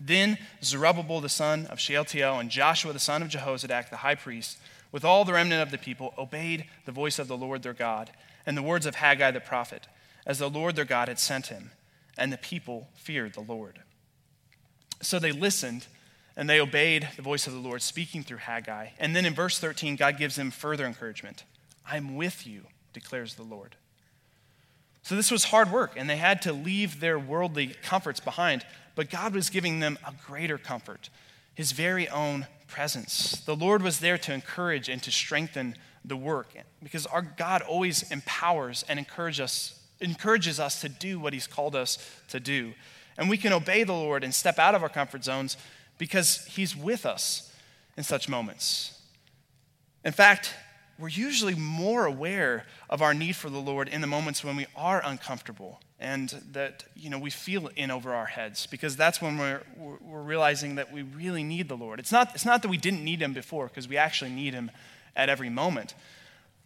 Then 0.00 0.38
Zerubbabel 0.62 1.20
the 1.20 1.28
son 1.28 1.66
of 1.66 1.80
Shealtiel 1.80 2.38
and 2.38 2.50
Joshua 2.50 2.92
the 2.92 2.98
son 2.98 3.22
of 3.22 3.28
Jehozadak, 3.28 3.90
the 3.90 3.96
high 3.96 4.14
priest, 4.14 4.58
with 4.92 5.04
all 5.04 5.24
the 5.24 5.32
remnant 5.32 5.62
of 5.62 5.70
the 5.70 5.78
people, 5.78 6.14
obeyed 6.18 6.66
the 6.84 6.92
voice 6.92 7.18
of 7.18 7.28
the 7.28 7.36
Lord 7.36 7.62
their 7.62 7.72
God 7.72 8.10
and 8.46 8.56
the 8.56 8.62
words 8.62 8.86
of 8.86 8.96
Haggai 8.96 9.30
the 9.30 9.40
prophet, 9.40 9.86
as 10.26 10.38
the 10.38 10.50
Lord 10.50 10.76
their 10.76 10.84
God 10.84 11.08
had 11.08 11.18
sent 11.18 11.48
him. 11.48 11.70
And 12.16 12.32
the 12.32 12.38
people 12.38 12.88
feared 12.94 13.34
the 13.34 13.40
Lord. 13.40 13.80
So 15.02 15.18
they 15.18 15.32
listened 15.32 15.86
and 16.36 16.48
they 16.50 16.60
obeyed 16.60 17.08
the 17.16 17.22
voice 17.22 17.46
of 17.46 17.52
the 17.52 17.58
Lord 17.58 17.82
speaking 17.82 18.22
through 18.22 18.38
Haggai. 18.38 18.88
And 18.98 19.14
then 19.14 19.24
in 19.24 19.34
verse 19.34 19.58
13, 19.58 19.96
God 19.96 20.18
gives 20.18 20.36
them 20.36 20.50
further 20.50 20.86
encouragement 20.86 21.44
I'm 21.86 22.16
with 22.16 22.46
you, 22.46 22.62
declares 22.92 23.34
the 23.34 23.42
Lord. 23.42 23.76
So 25.02 25.16
this 25.16 25.30
was 25.30 25.44
hard 25.44 25.70
work, 25.70 25.92
and 25.96 26.08
they 26.08 26.16
had 26.16 26.40
to 26.42 26.52
leave 26.52 27.00
their 27.00 27.18
worldly 27.18 27.74
comforts 27.82 28.20
behind. 28.20 28.64
But 28.94 29.10
God 29.10 29.34
was 29.34 29.50
giving 29.50 29.80
them 29.80 29.98
a 30.06 30.14
greater 30.26 30.56
comfort, 30.56 31.10
His 31.54 31.72
very 31.72 32.08
own 32.08 32.46
presence. 32.68 33.42
The 33.44 33.54
Lord 33.54 33.82
was 33.82 34.00
there 34.00 34.16
to 34.16 34.32
encourage 34.32 34.88
and 34.88 35.02
to 35.02 35.10
strengthen 35.10 35.76
the 36.06 36.16
work 36.16 36.54
because 36.82 37.06
our 37.06 37.22
God 37.22 37.60
always 37.62 38.10
empowers 38.10 38.84
and 38.88 38.98
encourages 38.98 39.40
us, 39.40 39.80
encourages 40.00 40.58
us 40.58 40.80
to 40.80 40.88
do 40.88 41.20
what 41.20 41.34
He's 41.34 41.46
called 41.46 41.76
us 41.76 41.98
to 42.28 42.40
do. 42.40 42.72
And 43.18 43.28
we 43.28 43.36
can 43.36 43.52
obey 43.52 43.84
the 43.84 43.92
Lord 43.92 44.24
and 44.24 44.34
step 44.34 44.58
out 44.58 44.74
of 44.74 44.82
our 44.82 44.88
comfort 44.88 45.22
zones 45.22 45.58
because 45.98 46.44
He's 46.46 46.76
with 46.76 47.06
us 47.06 47.52
in 47.96 48.04
such 48.04 48.28
moments. 48.28 49.00
In 50.04 50.12
fact, 50.12 50.54
we're 50.98 51.08
usually 51.08 51.54
more 51.54 52.06
aware 52.06 52.66
of 52.88 53.02
our 53.02 53.14
need 53.14 53.36
for 53.36 53.50
the 53.50 53.58
Lord 53.58 53.88
in 53.88 54.00
the 54.00 54.06
moments 54.06 54.44
when 54.44 54.56
we 54.56 54.66
are 54.76 55.02
uncomfortable 55.04 55.80
and 55.98 56.42
that 56.52 56.84
you 56.94 57.08
know 57.10 57.18
we 57.18 57.30
feel 57.30 57.68
in 57.76 57.90
over 57.90 58.14
our 58.14 58.26
heads 58.26 58.66
because 58.66 58.96
that's 58.96 59.20
when 59.20 59.38
we're, 59.38 59.62
we're 59.76 60.22
realizing 60.22 60.74
that 60.76 60.92
we 60.92 61.02
really 61.02 61.42
need 61.42 61.68
the 61.68 61.76
Lord. 61.76 61.98
It's 61.98 62.12
not, 62.12 62.34
it's 62.34 62.44
not 62.44 62.62
that 62.62 62.68
we 62.68 62.76
didn't 62.76 63.02
need 63.02 63.20
Him 63.20 63.32
before 63.32 63.68
because 63.68 63.88
we 63.88 63.96
actually 63.96 64.30
need 64.30 64.54
Him 64.54 64.70
at 65.16 65.28
every 65.28 65.50
moment. 65.50 65.94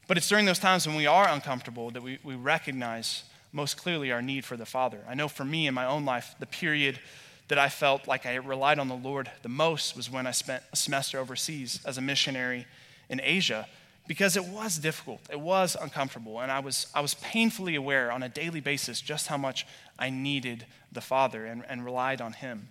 But 0.06 0.16
it's 0.16 0.28
during 0.28 0.46
those 0.46 0.58
times 0.58 0.86
when 0.86 0.96
we 0.96 1.06
are 1.06 1.28
uncomfortable 1.28 1.90
that 1.90 2.02
we, 2.02 2.18
we 2.24 2.34
recognize 2.34 3.24
most 3.52 3.76
clearly 3.76 4.10
our 4.10 4.22
need 4.22 4.44
for 4.44 4.56
the 4.56 4.66
Father. 4.66 5.04
I 5.08 5.14
know 5.14 5.28
for 5.28 5.44
me 5.44 5.66
in 5.66 5.74
my 5.74 5.86
own 5.86 6.04
life, 6.04 6.34
the 6.38 6.46
period 6.46 6.98
that 7.48 7.58
I 7.58 7.68
felt 7.68 8.06
like 8.06 8.26
I 8.26 8.36
relied 8.36 8.78
on 8.78 8.88
the 8.88 8.94
Lord 8.94 9.30
the 9.42 9.48
most 9.48 9.96
was 9.96 10.10
when 10.10 10.26
I 10.26 10.32
spent 10.32 10.62
a 10.72 10.76
semester 10.76 11.18
overseas 11.18 11.80
as 11.84 11.98
a 11.98 12.02
missionary 12.02 12.66
in 13.08 13.20
Asia 13.22 13.66
because 14.06 14.36
it 14.36 14.44
was 14.44 14.78
difficult. 14.78 15.20
It 15.30 15.40
was 15.40 15.76
uncomfortable. 15.80 16.40
And 16.40 16.50
I 16.50 16.60
was, 16.60 16.86
I 16.94 17.00
was 17.00 17.14
painfully 17.14 17.74
aware 17.74 18.10
on 18.10 18.22
a 18.22 18.28
daily 18.28 18.60
basis 18.60 19.00
just 19.00 19.28
how 19.28 19.36
much 19.36 19.66
I 19.98 20.10
needed 20.10 20.66
the 20.90 21.02
Father 21.02 21.44
and, 21.44 21.62
and 21.68 21.84
relied 21.84 22.20
on 22.20 22.32
Him. 22.32 22.68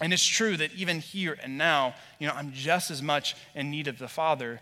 And 0.00 0.12
it's 0.12 0.26
true 0.26 0.56
that 0.56 0.72
even 0.74 1.00
here 1.00 1.36
and 1.42 1.56
now, 1.56 1.94
you 2.18 2.26
know, 2.26 2.34
I'm 2.34 2.52
just 2.52 2.90
as 2.90 3.02
much 3.02 3.36
in 3.54 3.70
need 3.70 3.88
of 3.88 3.98
the 3.98 4.08
Father. 4.08 4.60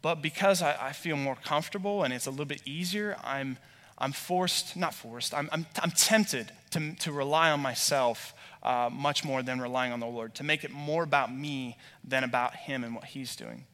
But 0.00 0.22
because 0.22 0.62
I, 0.62 0.76
I 0.88 0.92
feel 0.92 1.16
more 1.16 1.36
comfortable 1.36 2.04
and 2.04 2.12
it's 2.12 2.26
a 2.26 2.30
little 2.30 2.46
bit 2.46 2.62
easier, 2.66 3.16
I'm, 3.24 3.58
I'm 3.98 4.12
forced, 4.12 4.76
not 4.76 4.94
forced, 4.94 5.34
I'm, 5.34 5.48
I'm, 5.52 5.66
I'm 5.82 5.90
tempted 5.90 6.52
to, 6.70 6.94
to 6.94 7.12
rely 7.12 7.50
on 7.50 7.60
myself 7.60 8.32
uh, 8.62 8.90
much 8.92 9.24
more 9.24 9.42
than 9.42 9.60
relying 9.60 9.92
on 9.92 10.00
the 10.00 10.06
Lord, 10.06 10.34
to 10.36 10.44
make 10.44 10.64
it 10.64 10.70
more 10.70 11.02
about 11.02 11.34
me 11.34 11.76
than 12.04 12.24
about 12.24 12.54
Him 12.54 12.84
and 12.84 12.94
what 12.94 13.04
He's 13.04 13.36
doing. 13.36 13.64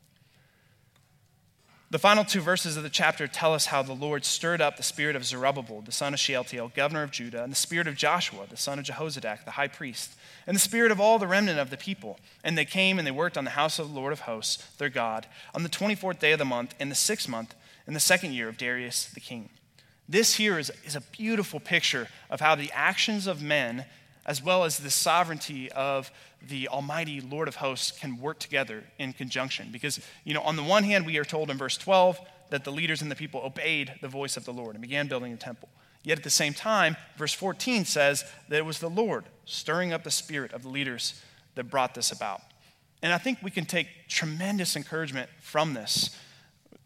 The 1.91 1.99
final 1.99 2.25
two 2.25 2.41
verses 2.41 2.77
of 2.77 2.83
the 2.83 2.91
chapter 2.91 3.29
tell 3.29 3.55
us 3.55 3.67
how 3.67 3.83
the 3.83 3.93
Lord 3.93 4.25
stirred 4.25 4.61
up 4.61 4.77
the 4.77 4.83
spirit 4.83 5.15
of 5.15 5.25
Zerubbabel, 5.25 5.83
the 5.83 5.93
son 5.93 6.13
of 6.13 6.19
Shealtiel, 6.19 6.73
governor 6.75 7.05
of 7.05 7.13
Judah, 7.13 7.45
and 7.45 7.53
the 7.53 7.57
spirit 7.57 7.87
of 7.87 7.95
Joshua, 7.95 8.47
the 8.51 8.57
son 8.57 8.81
of 8.81 8.85
Jehozadak, 8.85 9.45
the 9.45 9.53
high 9.53 9.69
priest, 9.69 10.11
and 10.47 10.57
the 10.57 10.61
spirit 10.61 10.91
of 10.91 10.99
all 10.99 11.21
the 11.21 11.29
remnant 11.29 11.61
of 11.61 11.71
the 11.71 11.77
people. 11.77 12.19
And 12.43 12.59
they 12.59 12.65
came 12.65 12.99
and 12.99 13.07
they 13.07 13.13
worked 13.13 13.39
on 13.39 13.45
the 13.45 13.51
house 13.51 13.79
of 13.79 13.89
the 13.89 13.95
Lord 13.95 14.13
of 14.13 14.21
hosts, 14.21 14.67
their 14.79 14.89
God, 14.89 15.29
on 15.55 15.63
the 15.63 15.69
24th 15.69 16.19
day 16.19 16.33
of 16.33 16.41
the 16.41 16.45
month, 16.45 16.75
in 16.81 16.89
the 16.89 16.97
sixth 16.97 17.29
month, 17.29 17.55
in 17.87 17.95
the 17.95 18.01
second 18.01 18.33
year 18.33 18.49
of 18.49 18.57
Darius 18.57 19.05
the 19.05 19.21
king. 19.21 19.51
This 20.09 20.35
here 20.35 20.59
is, 20.59 20.71
is 20.85 20.97
a 20.97 21.01
beautiful 21.01 21.61
picture 21.61 22.09
of 22.29 22.41
how 22.41 22.55
the 22.55 22.71
actions 22.73 23.27
of 23.27 23.43
men, 23.43 23.87
as 24.27 24.43
well 24.43 24.65
as 24.65 24.79
the 24.79 24.91
sovereignty 24.91 25.71
of 25.73 26.11
the 26.47 26.69
Almighty 26.69 27.21
Lord 27.21 27.49
of 27.49 27.57
hosts, 27.57 27.91
can 27.91 28.19
work 28.19 28.39
together 28.39 28.85
in 28.99 29.13
conjunction. 29.13 29.69
Because, 29.73 30.01
you 30.25 30.35
know, 30.35 30.43
on 30.43 30.57
the 30.57 30.63
one 30.63 30.85
hand, 30.85 31.07
we 31.07 31.17
are 31.19 31.25
told 31.25 31.51
in 31.51 31.57
verse 31.57 31.79
12 31.79 32.21
that 32.51 32.65
the 32.65 32.71
leaders 32.71 33.01
and 33.01 33.11
the 33.11 33.17
people 33.17 33.41
obeyed 33.43 33.95
the 34.03 34.09
voice 34.09 34.37
of 34.37 34.45
the 34.45 34.53
Lord 34.53 34.75
and 34.75 34.83
began 34.83 35.09
building 35.09 35.33
the 35.33 35.39
temple. 35.39 35.69
Yet 36.03 36.19
at 36.19 36.25
the 36.25 36.31
same 36.31 36.53
time, 36.53 36.97
verse 37.17 37.33
14 37.33 37.87
says 37.87 38.25
that 38.49 38.59
it 38.59 38.67
was 38.67 38.79
the 38.79 38.91
Lord 38.91 39.25
stirring 39.47 39.93
up 39.93 40.05
the 40.05 40.11
spirit 40.11 40.53
of 40.53 40.63
the 40.63 40.69
leaders 40.69 41.21
that 41.55 41.65
brought 41.65 41.95
this 41.95 42.13
about. 42.13 42.43
And 43.03 43.13
I 43.13 43.19
think 43.19 43.39
we 43.43 43.51
can 43.51 43.65
take 43.65 43.89
tremendous 44.09 44.77
encouragement 44.77 45.31
from 45.41 45.73
this 45.73 46.17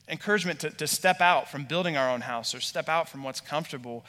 encouragement 0.09 0.61
to, 0.61 0.71
to 0.71 0.87
step 0.87 1.21
out 1.21 1.49
from 1.49 1.64
building 1.64 1.97
our 1.97 2.11
own 2.11 2.23
house 2.23 2.55
or 2.55 2.61
step 2.61 2.88
out 2.88 3.09
from 3.09 3.23
what's 3.23 3.40
comfortable 3.40 4.05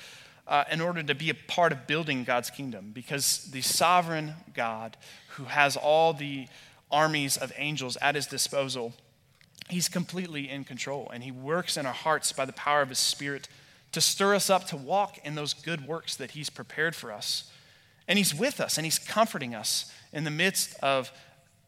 uh, 0.47 0.63
in 0.71 0.81
order 0.81 1.03
to 1.03 1.13
be 1.13 1.29
a 1.29 1.35
part 1.35 1.71
of 1.71 1.88
building 1.88 2.23
God's 2.23 2.49
kingdom. 2.49 2.91
Because 2.93 3.49
the 3.51 3.62
sovereign 3.62 4.33
God, 4.53 4.97
who 5.29 5.45
has 5.45 5.77
all 5.77 6.13
the 6.13 6.47
armies 6.91 7.38
of 7.38 7.53
angels 7.55 7.97
at 8.01 8.15
his 8.15 8.25
disposal, 8.25 8.93
he's 9.69 9.88
completely 9.88 10.49
in 10.49 10.63
control. 10.63 11.09
And 11.13 11.23
he 11.23 11.31
works 11.31 11.77
in 11.77 11.85
our 11.85 11.93
hearts 11.93 12.31
by 12.31 12.45
the 12.45 12.53
power 12.53 12.81
of 12.81 12.89
his 12.89 12.99
spirit 12.99 13.47
to 13.91 14.01
stir 14.01 14.35
us 14.35 14.49
up 14.49 14.67
to 14.67 14.77
walk 14.77 15.19
in 15.23 15.35
those 15.35 15.53
good 15.53 15.88
works 15.88 16.15
that 16.15 16.31
he's 16.31 16.49
prepared 16.49 16.95
for 16.95 17.12
us. 17.12 17.51
And 18.07 18.17
he's 18.17 18.33
with 18.33 18.59
us 18.59 18.77
and 18.77 18.85
he's 18.85 18.99
comforting 18.99 19.53
us 19.53 19.91
in 20.12 20.23
the 20.23 20.31
midst 20.31 20.75
of 20.81 21.12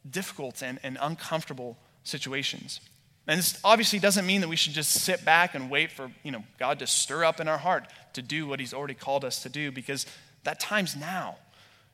difficult 0.10 0.64
and, 0.64 0.80
and 0.82 0.98
uncomfortable 1.00 1.78
situations. 2.04 2.80
And 3.28 3.38
this 3.38 3.60
obviously 3.64 4.00
doesn't 4.00 4.26
mean 4.26 4.42
that 4.42 4.48
we 4.48 4.56
should 4.56 4.74
just 4.74 4.92
sit 4.92 5.24
back 5.24 5.54
and 5.54 5.70
wait 5.70 5.92
for, 5.92 6.12
you 6.24 6.32
know, 6.32 6.44
God 6.58 6.80
to 6.80 6.88
stir 6.88 7.24
up 7.24 7.40
in 7.40 7.48
our 7.48 7.58
heart 7.58 7.88
to 8.14 8.22
do 8.22 8.48
what 8.48 8.60
he's 8.60 8.74
already 8.74 8.94
called 8.94 9.24
us 9.24 9.44
to 9.44 9.50
do 9.50 9.72
because 9.72 10.06
that 10.44 10.60
time's 10.60 10.96
now. 10.96 11.38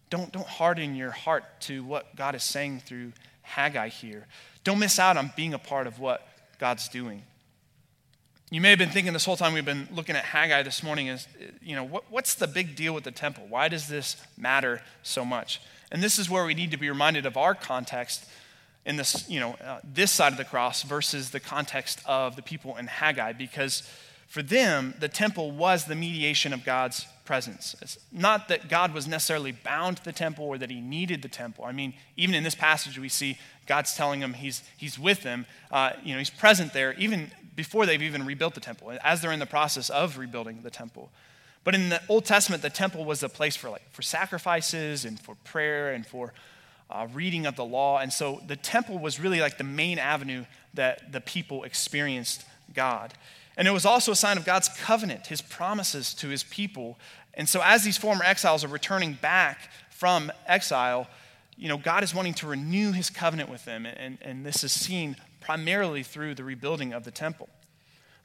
Don't, 0.09 0.31
don't 0.31 0.47
harden 0.47 0.95
your 0.95 1.11
heart 1.11 1.43
to 1.61 1.83
what 1.83 2.15
God 2.15 2.33
is 2.33 2.43
saying 2.43 2.79
through 2.79 3.11
Haggai 3.41 3.89
here. 3.89 4.25
Don't 4.63 4.79
miss 4.79 4.99
out 4.99 5.17
on 5.17 5.31
being 5.35 5.53
a 5.53 5.59
part 5.59 5.85
of 5.85 5.99
what 5.99 6.25
God's 6.59 6.87
doing. 6.87 7.23
You 8.49 8.61
may 8.61 8.69
have 8.69 8.79
been 8.79 8.89
thinking 8.89 9.11
this 9.11 9.25
whole 9.25 9.35
time 9.35 9.53
we've 9.53 9.65
been 9.65 9.89
looking 9.91 10.15
at 10.15 10.23
Haggai 10.23 10.63
this 10.63 10.81
morning 10.81 11.07
is, 11.07 11.27
you 11.61 11.75
know, 11.75 11.83
what, 11.83 12.05
what's 12.09 12.35
the 12.35 12.47
big 12.47 12.77
deal 12.77 12.93
with 12.93 13.03
the 13.03 13.11
temple? 13.11 13.45
Why 13.49 13.67
does 13.67 13.89
this 13.89 14.15
matter 14.37 14.81
so 15.03 15.25
much? 15.25 15.61
And 15.91 16.01
this 16.01 16.17
is 16.17 16.29
where 16.29 16.45
we 16.45 16.53
need 16.53 16.71
to 16.71 16.77
be 16.77 16.89
reminded 16.89 17.25
of 17.25 17.35
our 17.35 17.53
context 17.53 18.25
in 18.87 18.95
this, 18.95 19.29
you 19.29 19.39
know, 19.39 19.55
uh, 19.63 19.79
this 19.83 20.11
side 20.11 20.31
of 20.31 20.37
the 20.37 20.45
cross 20.45 20.81
versus 20.81 21.29
the 21.29 21.41
context 21.41 22.01
of 22.05 22.37
the 22.37 22.41
people 22.41 22.77
in 22.77 22.87
Haggai, 22.87 23.33
because 23.33 23.87
for 24.27 24.41
them, 24.41 24.95
the 24.99 25.09
temple 25.09 25.51
was 25.51 25.85
the 25.85 25.95
mediation 25.95 26.53
of 26.53 26.63
God's 26.63 27.05
presence. 27.25 27.75
It's 27.81 27.99
not 28.13 28.47
that 28.47 28.69
God 28.69 28.93
was 28.93 29.05
necessarily 29.05 29.51
bound 29.51 29.97
to 29.97 30.05
the 30.05 30.13
temple 30.13 30.45
or 30.45 30.57
that 30.57 30.69
he 30.69 30.79
needed 30.79 31.21
the 31.21 31.27
temple. 31.27 31.65
I 31.65 31.73
mean, 31.73 31.93
even 32.15 32.33
in 32.33 32.43
this 32.43 32.55
passage, 32.55 32.97
we 32.97 33.09
see 33.09 33.37
God's 33.67 33.93
telling 33.93 34.21
them 34.21 34.33
he's, 34.33 34.63
he's 34.77 34.97
with 34.97 35.21
them. 35.21 35.45
Uh, 35.69 35.91
you 36.01 36.13
know, 36.13 36.19
he's 36.19 36.29
present 36.29 36.71
there 36.71 36.93
even 36.93 37.29
before 37.57 37.85
they've 37.85 38.01
even 38.01 38.25
rebuilt 38.25 38.53
the 38.53 38.61
temple, 38.61 38.93
as 39.03 39.21
they're 39.21 39.33
in 39.33 39.39
the 39.39 39.45
process 39.45 39.89
of 39.89 40.17
rebuilding 40.17 40.61
the 40.61 40.69
temple. 40.71 41.09
But 41.65 41.75
in 41.75 41.89
the 41.89 42.01
Old 42.07 42.23
Testament, 42.23 42.61
the 42.61 42.69
temple 42.69 43.03
was 43.03 43.21
a 43.23 43.27
place 43.27 43.57
for 43.57 43.69
like 43.69 43.91
for 43.91 44.01
sacrifices 44.01 45.03
and 45.03 45.19
for 45.19 45.35
prayer 45.43 45.91
and 45.91 46.05
for 46.07 46.33
uh, 46.89 47.07
reading 47.13 47.45
of 47.45 47.55
the 47.55 47.65
law. 47.65 47.99
And 47.99 48.11
so 48.11 48.41
the 48.47 48.55
temple 48.55 48.97
was 48.97 49.19
really 49.19 49.39
like 49.39 49.57
the 49.57 49.63
main 49.63 49.99
avenue 49.99 50.45
that 50.73 51.11
the 51.11 51.21
people 51.21 51.63
experienced 51.63 52.45
God. 52.73 53.13
And 53.57 53.67
it 53.67 53.71
was 53.71 53.85
also 53.85 54.11
a 54.11 54.15
sign 54.15 54.37
of 54.37 54.45
God's 54.45 54.69
covenant, 54.69 55.27
his 55.27 55.41
promises 55.41 56.13
to 56.15 56.29
his 56.29 56.43
people. 56.43 56.97
And 57.33 57.49
so 57.49 57.61
as 57.63 57.83
these 57.83 57.97
former 57.97 58.23
exiles 58.23 58.63
are 58.63 58.67
returning 58.69 59.13
back 59.13 59.69
from 59.89 60.31
exile, 60.45 61.07
you 61.57 61.67
know, 61.67 61.77
God 61.77 62.03
is 62.03 62.13
wanting 62.13 62.35
to 62.35 62.47
renew 62.47 62.91
his 62.91 63.09
covenant 63.09 63.49
with 63.49 63.65
them. 63.65 63.85
And, 63.85 64.19
and 64.21 64.45
this 64.45 64.63
is 64.63 64.71
seen 64.71 65.15
primarily 65.41 66.03
through 66.03 66.35
the 66.35 66.43
rebuilding 66.43 66.93
of 66.93 67.03
the 67.03 67.11
temple. 67.11 67.49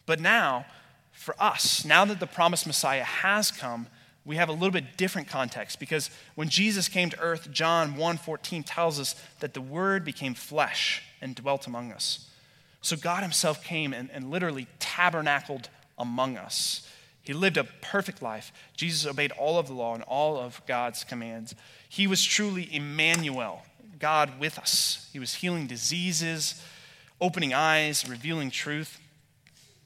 But 0.04 0.20
now, 0.20 0.66
for 1.12 1.34
us, 1.40 1.84
now 1.84 2.04
that 2.04 2.20
the 2.20 2.26
promised 2.26 2.66
Messiah 2.66 3.04
has 3.04 3.50
come, 3.50 3.86
we 4.24 4.36
have 4.36 4.48
a 4.48 4.52
little 4.52 4.70
bit 4.70 4.96
different 4.96 5.28
context 5.28 5.80
because 5.80 6.10
when 6.36 6.48
Jesus 6.48 6.88
came 6.88 7.10
to 7.10 7.18
earth, 7.18 7.50
John 7.50 7.96
1:14 7.96 8.62
tells 8.64 9.00
us 9.00 9.16
that 9.40 9.54
the 9.54 9.60
word 9.60 10.04
became 10.04 10.34
flesh 10.34 11.02
and 11.20 11.34
dwelt 11.34 11.66
among 11.66 11.92
us. 11.92 12.28
So 12.80 12.96
God 12.96 13.22
himself 13.22 13.64
came 13.64 13.92
and, 13.92 14.10
and 14.10 14.30
literally 14.30 14.68
tabernacled 14.78 15.68
among 15.98 16.36
us. 16.36 16.86
He 17.22 17.32
lived 17.32 17.56
a 17.56 17.64
perfect 17.64 18.22
life. 18.22 18.52
Jesus 18.76 19.06
obeyed 19.06 19.32
all 19.32 19.58
of 19.58 19.68
the 19.68 19.74
law 19.74 19.94
and 19.94 20.02
all 20.04 20.36
of 20.36 20.60
God's 20.66 21.04
commands. 21.04 21.54
He 21.88 22.06
was 22.08 22.24
truly 22.24 22.74
Emmanuel, 22.74 23.62
God 23.98 24.40
with 24.40 24.58
us. 24.58 25.08
He 25.12 25.20
was 25.20 25.34
healing 25.34 25.68
diseases, 25.68 26.60
opening 27.20 27.54
eyes, 27.54 28.08
revealing 28.08 28.50
truth. 28.50 29.00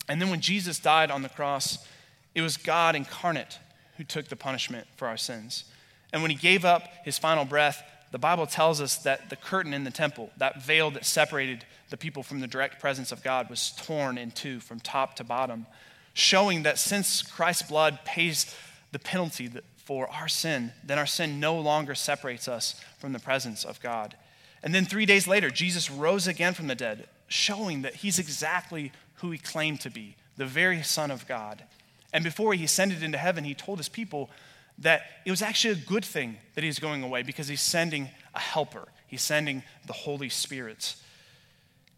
And 0.08 0.20
then 0.20 0.30
when 0.30 0.40
Jesus 0.40 0.78
died 0.78 1.10
on 1.10 1.22
the 1.22 1.28
cross, 1.28 1.86
it 2.34 2.40
was 2.40 2.56
God 2.56 2.94
incarnate 2.94 3.58
who 3.96 4.04
took 4.04 4.28
the 4.28 4.36
punishment 4.36 4.86
for 4.96 5.08
our 5.08 5.16
sins. 5.16 5.64
And 6.12 6.22
when 6.22 6.30
he 6.30 6.36
gave 6.36 6.64
up 6.64 6.84
his 7.04 7.18
final 7.18 7.44
breath, 7.44 7.82
the 8.12 8.18
Bible 8.18 8.46
tells 8.46 8.80
us 8.80 8.96
that 8.98 9.30
the 9.30 9.36
curtain 9.36 9.74
in 9.74 9.84
the 9.84 9.90
temple, 9.90 10.30
that 10.36 10.62
veil 10.62 10.90
that 10.92 11.04
separated 11.04 11.64
the 11.90 11.96
people 11.96 12.22
from 12.22 12.40
the 12.40 12.46
direct 12.46 12.80
presence 12.80 13.12
of 13.12 13.22
God, 13.22 13.50
was 13.50 13.72
torn 13.72 14.16
in 14.16 14.30
two 14.30 14.60
from 14.60 14.80
top 14.80 15.16
to 15.16 15.24
bottom, 15.24 15.66
showing 16.14 16.62
that 16.62 16.78
since 16.78 17.22
Christ's 17.22 17.68
blood 17.68 17.98
pays 18.04 18.54
the 18.92 18.98
penalty 18.98 19.50
for 19.76 20.08
our 20.08 20.28
sin, 20.28 20.72
then 20.84 20.98
our 20.98 21.06
sin 21.06 21.40
no 21.40 21.58
longer 21.58 21.94
separates 21.94 22.48
us 22.48 22.80
from 22.98 23.12
the 23.12 23.18
presence 23.18 23.64
of 23.64 23.80
God. 23.80 24.16
And 24.62 24.74
then 24.74 24.84
three 24.84 25.06
days 25.06 25.28
later, 25.28 25.50
Jesus 25.50 25.90
rose 25.90 26.26
again 26.26 26.54
from 26.54 26.66
the 26.68 26.74
dead, 26.74 27.08
showing 27.28 27.82
that 27.82 27.96
he's 27.96 28.18
exactly 28.18 28.92
who 29.16 29.30
he 29.30 29.38
claimed 29.38 29.80
to 29.82 29.90
be 29.90 30.16
the 30.36 30.46
very 30.46 30.82
Son 30.82 31.10
of 31.10 31.26
God. 31.26 31.64
And 32.12 32.24
before 32.24 32.54
he 32.54 32.64
ascended 32.64 33.02
into 33.02 33.18
heaven, 33.18 33.44
he 33.44 33.54
told 33.54 33.78
his 33.78 33.88
people 33.88 34.30
that 34.78 35.02
it 35.24 35.30
was 35.30 35.42
actually 35.42 35.72
a 35.72 35.86
good 35.86 36.04
thing 36.04 36.36
that 36.54 36.64
he's 36.64 36.78
going 36.78 37.02
away 37.02 37.22
because 37.22 37.48
he's 37.48 37.60
sending 37.60 38.10
a 38.34 38.40
helper, 38.40 38.88
he's 39.06 39.22
sending 39.22 39.62
the 39.86 39.92
Holy 39.92 40.28
Spirit. 40.28 40.94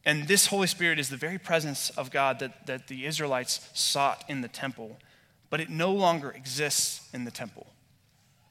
And 0.04 0.26
this 0.26 0.46
Holy 0.46 0.66
Spirit 0.66 0.98
is 0.98 1.08
the 1.08 1.16
very 1.16 1.38
presence 1.38 1.90
of 1.90 2.10
God 2.10 2.38
that, 2.38 2.66
that 2.66 2.88
the 2.88 3.04
Israelites 3.04 3.68
sought 3.74 4.24
in 4.28 4.40
the 4.40 4.48
temple, 4.48 4.96
but 5.50 5.60
it 5.60 5.68
no 5.68 5.92
longer 5.92 6.30
exists 6.30 7.08
in 7.12 7.24
the 7.24 7.30
temple. 7.30 7.66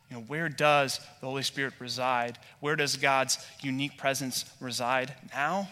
You 0.09 0.17
know, 0.17 0.23
where 0.23 0.49
does 0.49 0.99
the 1.19 1.27
Holy 1.27 1.43
Spirit 1.43 1.73
reside? 1.79 2.37
Where 2.59 2.75
does 2.75 2.95
God's 2.95 3.37
unique 3.61 3.97
presence 3.97 4.45
reside 4.59 5.13
now? 5.33 5.69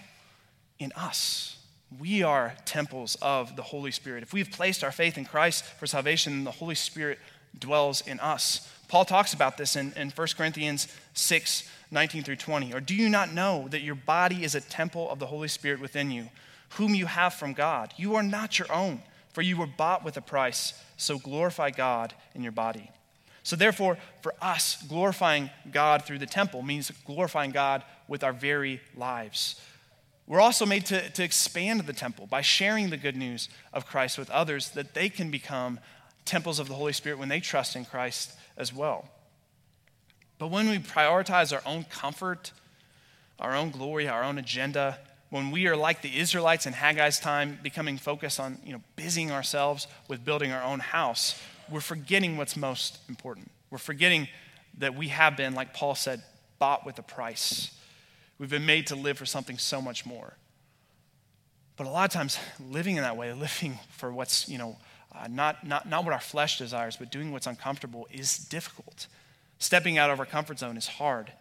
In 0.79 0.91
us. 0.95 1.57
We 1.99 2.23
are 2.23 2.53
temples 2.65 3.15
of 3.21 3.55
the 3.55 3.61
Holy 3.61 3.91
Spirit. 3.91 4.23
If 4.23 4.33
we've 4.33 4.49
placed 4.49 4.83
our 4.83 4.91
faith 4.91 5.17
in 5.17 5.25
Christ 5.25 5.63
for 5.63 5.85
salvation, 5.85 6.43
the 6.43 6.51
Holy 6.51 6.75
Spirit 6.75 7.19
dwells 7.57 8.01
in 8.05 8.19
us. 8.19 8.69
Paul 8.87 9.05
talks 9.05 9.33
about 9.33 9.57
this 9.57 9.75
in, 9.75 9.93
in 9.93 10.09
1 10.09 10.27
Corinthians 10.37 10.87
6 11.13 11.69
19 11.91 12.23
through 12.23 12.35
20. 12.35 12.73
Or 12.73 12.81
do 12.81 12.95
you 12.95 13.07
not 13.07 13.31
know 13.31 13.67
that 13.69 13.81
your 13.81 13.95
body 13.95 14.43
is 14.43 14.55
a 14.55 14.61
temple 14.61 15.09
of 15.09 15.19
the 15.19 15.27
Holy 15.27 15.47
Spirit 15.47 15.79
within 15.79 16.09
you, 16.09 16.29
whom 16.71 16.95
you 16.95 17.05
have 17.05 17.35
from 17.35 17.53
God? 17.53 17.93
You 17.95 18.15
are 18.15 18.23
not 18.23 18.57
your 18.57 18.71
own, 18.71 19.01
for 19.31 19.43
you 19.43 19.55
were 19.55 19.67
bought 19.67 20.03
with 20.03 20.17
a 20.17 20.21
price. 20.21 20.73
So 20.97 21.19
glorify 21.19 21.69
God 21.69 22.13
in 22.33 22.41
your 22.41 22.51
body. 22.51 22.89
So, 23.43 23.55
therefore, 23.55 23.99
for 24.21 24.33
us, 24.41 24.81
glorifying 24.89 25.51
God 25.71 26.03
through 26.03 26.17
the 26.17 26.25
temple 26.25 26.63
means 26.63 26.91
glorifying 27.05 27.51
God 27.51 27.83
with 28.07 28.23
our 28.23 28.33
very 28.33 28.81
lives. 28.97 29.61
We're 30.27 30.41
also 30.41 30.65
made 30.65 30.85
to, 30.87 31.09
to 31.09 31.23
expand 31.23 31.81
the 31.81 31.93
temple 31.93 32.25
by 32.25 32.41
sharing 32.41 32.89
the 32.89 32.97
good 32.97 33.15
news 33.15 33.47
of 33.71 33.85
Christ 33.85 34.17
with 34.17 34.29
others 34.31 34.71
that 34.71 34.93
they 34.93 35.09
can 35.09 35.29
become 35.29 35.79
temples 36.25 36.59
of 36.59 36.67
the 36.67 36.73
Holy 36.73 36.93
Spirit 36.93 37.19
when 37.19 37.29
they 37.29 37.39
trust 37.39 37.75
in 37.75 37.85
Christ 37.85 38.33
as 38.57 38.73
well. 38.73 39.07
But 40.39 40.49
when 40.49 40.67
we 40.67 40.79
prioritize 40.79 41.53
our 41.53 41.61
own 41.65 41.83
comfort, 41.85 42.51
our 43.39 43.55
own 43.55 43.69
glory, 43.69 44.07
our 44.07 44.23
own 44.23 44.37
agenda, 44.37 44.97
when 45.29 45.51
we 45.51 45.67
are 45.67 45.75
like 45.75 46.01
the 46.01 46.19
Israelites 46.19 46.65
in 46.65 46.73
Haggai's 46.73 47.19
time, 47.19 47.59
becoming 47.61 47.97
focused 47.97 48.39
on 48.39 48.57
you 48.65 48.73
know, 48.73 48.81
busying 48.95 49.31
ourselves 49.31 49.87
with 50.07 50.25
building 50.25 50.51
our 50.51 50.63
own 50.63 50.79
house, 50.79 51.39
we're 51.69 51.81
forgetting 51.81 52.37
what's 52.37 52.55
most 52.55 52.99
important. 53.09 53.51
We're 53.69 53.77
forgetting 53.77 54.27
that 54.77 54.95
we 54.95 55.09
have 55.09 55.37
been, 55.37 55.55
like 55.55 55.73
Paul 55.73 55.95
said, 55.95 56.21
bought 56.59 56.85
with 56.85 56.99
a 56.99 57.03
price. 57.03 57.71
We've 58.37 58.49
been 58.49 58.65
made 58.65 58.87
to 58.87 58.95
live 58.95 59.17
for 59.17 59.25
something 59.25 59.57
so 59.57 59.81
much 59.81 60.05
more. 60.05 60.37
But 61.77 61.87
a 61.87 61.89
lot 61.89 62.05
of 62.05 62.11
times, 62.11 62.37
living 62.59 62.95
in 62.95 63.03
that 63.03 63.17
way, 63.17 63.33
living 63.33 63.79
for 63.91 64.11
what's, 64.11 64.47
you 64.47 64.57
know, 64.57 64.77
uh, 65.13 65.27
not, 65.29 65.65
not, 65.65 65.87
not 65.87 66.03
what 66.03 66.13
our 66.13 66.19
flesh 66.19 66.57
desires, 66.57 66.97
but 66.97 67.11
doing 67.11 67.31
what's 67.31 67.47
uncomfortable 67.47 68.07
is 68.11 68.37
difficult. 68.37 69.07
Stepping 69.59 69.97
out 69.97 70.09
of 70.09 70.19
our 70.19 70.25
comfort 70.25 70.59
zone 70.59 70.77
is 70.77 70.87
hard. 70.87 71.31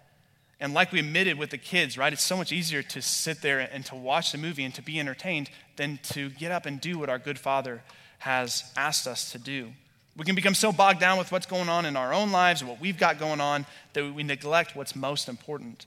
And 0.60 0.72
like 0.72 0.92
we 0.92 1.00
admitted 1.00 1.36
with 1.36 1.50
the 1.50 1.58
kids, 1.58 1.98
right, 1.98 2.12
it's 2.12 2.22
so 2.22 2.36
much 2.36 2.52
easier 2.52 2.82
to 2.82 3.02
sit 3.02 3.42
there 3.42 3.58
and 3.60 3.84
to 3.86 3.96
watch 3.96 4.32
the 4.32 4.38
movie 4.38 4.64
and 4.64 4.74
to 4.74 4.82
be 4.82 5.00
entertained 5.00 5.50
than 5.76 5.98
to 6.04 6.30
get 6.30 6.52
up 6.52 6.64
and 6.66 6.80
do 6.80 6.98
what 6.98 7.08
our 7.08 7.18
good 7.18 7.38
Father 7.38 7.82
has 8.18 8.64
asked 8.76 9.06
us 9.06 9.32
to 9.32 9.38
do. 9.38 9.72
We 10.16 10.24
can 10.24 10.36
become 10.36 10.54
so 10.54 10.70
bogged 10.70 11.00
down 11.00 11.18
with 11.18 11.32
what's 11.32 11.46
going 11.46 11.68
on 11.68 11.84
in 11.84 11.96
our 11.96 12.14
own 12.14 12.30
lives 12.30 12.60
and 12.60 12.70
what 12.70 12.80
we've 12.80 12.98
got 12.98 13.18
going 13.18 13.40
on 13.40 13.66
that 13.94 14.14
we 14.14 14.22
neglect 14.22 14.76
what's 14.76 14.94
most 14.94 15.28
important. 15.28 15.86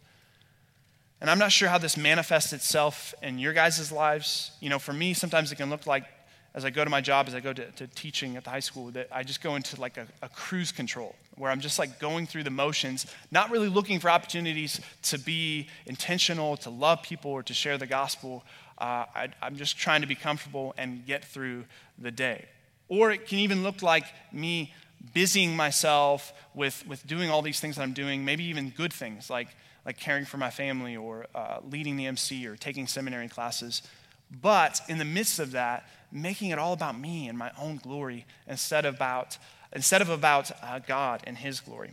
And 1.20 1.30
I'm 1.30 1.40
not 1.40 1.52
sure 1.52 1.68
how 1.68 1.78
this 1.78 1.98
manifests 1.98 2.54
itself 2.54 3.14
in 3.24 3.40
your 3.40 3.54
guys' 3.54 3.92
lives. 3.92 4.52
You 4.60 4.70
know, 4.70 4.80
for 4.80 4.94
me, 4.94 5.14
sometimes 5.14 5.52
it 5.52 5.56
can 5.56 5.70
look 5.70 5.88
like 5.88 6.06
as 6.54 6.66
I 6.66 6.72
go 6.72 6.84
to 6.84 6.90
my 6.90 7.02
job, 7.02 7.28
as 7.28 7.36
I 7.36 7.40
go 7.40 7.54
to, 7.54 7.72
to 7.72 7.88
teaching 7.88 8.36
at 8.36 8.44
the 8.44 8.50
high 8.50 8.62
school, 8.62 8.90
that 8.92 9.08
I 9.12 9.24
just 9.24 9.42
go 9.42 9.56
into 9.56 9.80
like 9.80 9.98
a, 9.98 10.08
a, 10.24 10.30
cruise 10.30 10.72
control 10.72 11.16
where 11.36 11.52
I'm 11.52 11.60
just 11.60 11.78
like 11.78 12.00
going 12.00 12.26
through 12.26 12.44
the 12.44 12.50
motions, 12.50 13.06
not 13.30 13.52
really 13.52 13.70
looking 13.70 14.00
for 14.00 14.10
opportunities 14.10 14.82
to 15.04 15.20
be 15.20 15.68
intentional, 15.86 16.58
to 16.58 16.72
love 16.72 17.04
people, 17.04 17.30
or 17.30 17.44
to 17.44 17.54
share 17.54 17.78
the 17.78 17.86
gospel. 17.86 18.44
Uh, 18.80 19.06
I, 19.14 19.30
I'm 19.40 19.56
just 19.56 19.78
trying 19.78 20.02
to 20.02 20.08
be 20.08 20.16
comfortable 20.16 20.74
and 20.80 21.06
get 21.06 21.24
through 21.24 21.66
the 22.00 22.10
day. 22.10 22.46
Or 22.90 23.12
it 23.12 23.28
can 23.28 23.38
even 23.38 23.62
look 23.62 23.84
like 23.84 24.06
me 24.32 24.74
busying 25.14 25.56
myself 25.56 26.34
with, 26.56 26.88
with 26.88 27.06
doing 27.06 27.30
all 27.30 27.44
these 27.44 27.60
things 27.60 27.76
that 27.76 27.84
I'm 27.84 27.94
doing, 27.94 28.26
maybe 28.26 28.46
even 28.46 28.72
good 28.72 28.94
things 28.94 29.30
like, 29.30 29.50
like 29.88 29.98
caring 29.98 30.26
for 30.26 30.36
my 30.36 30.50
family 30.50 30.98
or 30.98 31.28
uh, 31.34 31.60
leading 31.64 31.96
the 31.96 32.06
MC 32.06 32.46
or 32.46 32.58
taking 32.58 32.86
seminary 32.86 33.30
classes. 33.30 33.82
But 34.30 34.82
in 34.90 34.98
the 34.98 35.06
midst 35.06 35.40
of 35.40 35.52
that, 35.52 35.88
making 36.12 36.50
it 36.50 36.60
all 36.60 36.74
about 36.74 37.00
me 37.00 37.30
and 37.30 37.38
my 37.38 37.52
own 37.58 37.78
glory 37.78 38.26
instead 38.46 38.86
of 38.86 38.96
about, 38.96 39.38
instead 39.72 40.02
of 40.02 40.10
about 40.10 40.52
uh, 40.62 40.80
God 40.80 41.24
and 41.26 41.38
His 41.38 41.62
glory. 41.62 41.92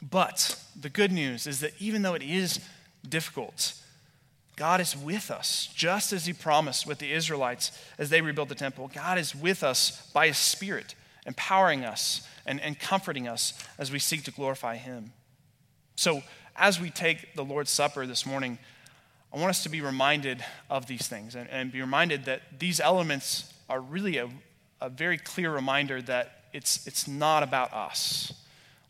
But 0.00 0.62
the 0.78 0.88
good 0.88 1.10
news 1.10 1.48
is 1.48 1.58
that 1.58 1.72
even 1.80 2.02
though 2.02 2.14
it 2.14 2.22
is 2.22 2.60
difficult, 3.06 3.74
God 4.54 4.80
is 4.80 4.96
with 4.96 5.28
us, 5.28 5.68
just 5.74 6.12
as 6.12 6.26
He 6.26 6.32
promised 6.32 6.86
with 6.86 7.00
the 7.00 7.12
Israelites 7.12 7.76
as 7.98 8.10
they 8.10 8.20
rebuilt 8.20 8.48
the 8.48 8.54
temple. 8.54 8.92
God 8.94 9.18
is 9.18 9.34
with 9.34 9.64
us 9.64 10.08
by 10.12 10.28
His 10.28 10.38
Spirit, 10.38 10.94
empowering 11.26 11.84
us 11.84 12.24
and, 12.46 12.60
and 12.60 12.78
comforting 12.78 13.26
us 13.26 13.60
as 13.76 13.90
we 13.90 13.98
seek 13.98 14.22
to 14.22 14.30
glorify 14.30 14.76
Him. 14.76 15.12
So, 15.96 16.22
as 16.56 16.80
we 16.80 16.90
take 16.90 17.34
the 17.34 17.44
Lord's 17.44 17.70
Supper 17.70 18.06
this 18.06 18.26
morning, 18.26 18.58
I 19.32 19.38
want 19.38 19.50
us 19.50 19.62
to 19.64 19.68
be 19.68 19.80
reminded 19.80 20.44
of 20.70 20.86
these 20.86 21.06
things 21.06 21.34
and, 21.34 21.48
and 21.50 21.70
be 21.70 21.80
reminded 21.80 22.24
that 22.24 22.58
these 22.58 22.80
elements 22.80 23.52
are 23.68 23.80
really 23.80 24.16
a, 24.18 24.28
a 24.80 24.88
very 24.88 25.18
clear 25.18 25.52
reminder 25.52 26.00
that 26.02 26.44
it's, 26.52 26.86
it's 26.86 27.06
not 27.06 27.42
about 27.42 27.72
us. 27.72 28.32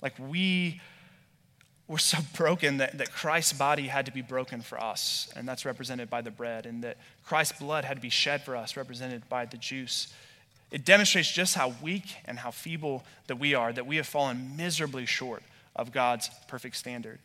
Like 0.03 0.15
we 0.19 0.81
were 1.89 1.99
so 1.99 2.19
broken 2.35 2.79
that, 2.79 2.99
that 2.99 3.13
Christ's 3.13 3.55
body 3.55 3.89
had 3.89 4.07
to 4.07 4.13
be 4.13 4.23
broken 4.23 4.61
for 4.61 4.81
us, 4.81 5.33
and 5.35 5.49
that's 5.49 5.65
represented 5.65 6.09
by 6.09 6.21
the 6.21 6.31
bread, 6.31 6.67
and 6.67 6.85
that 6.85 6.97
Christ's 7.25 7.59
blood 7.59 7.85
had 7.85 7.97
to 7.97 8.03
be 8.03 8.11
shed 8.11 8.43
for 8.43 8.55
us, 8.55 8.77
represented 8.77 9.29
by 9.29 9.47
the 9.47 9.57
juice. 9.57 10.13
It 10.71 10.85
demonstrates 10.85 11.31
just 11.31 11.55
how 11.55 11.75
weak 11.83 12.17
and 12.25 12.39
how 12.39 12.51
feeble 12.51 13.05
that 13.27 13.39
we 13.39 13.55
are, 13.55 13.73
that 13.73 13.87
we 13.87 13.97
have 13.97 14.07
fallen 14.07 14.57
miserably 14.57 15.07
short 15.07 15.43
of 15.75 15.93
God's 15.93 16.31
perfect 16.49 16.77
standard. 16.77 17.19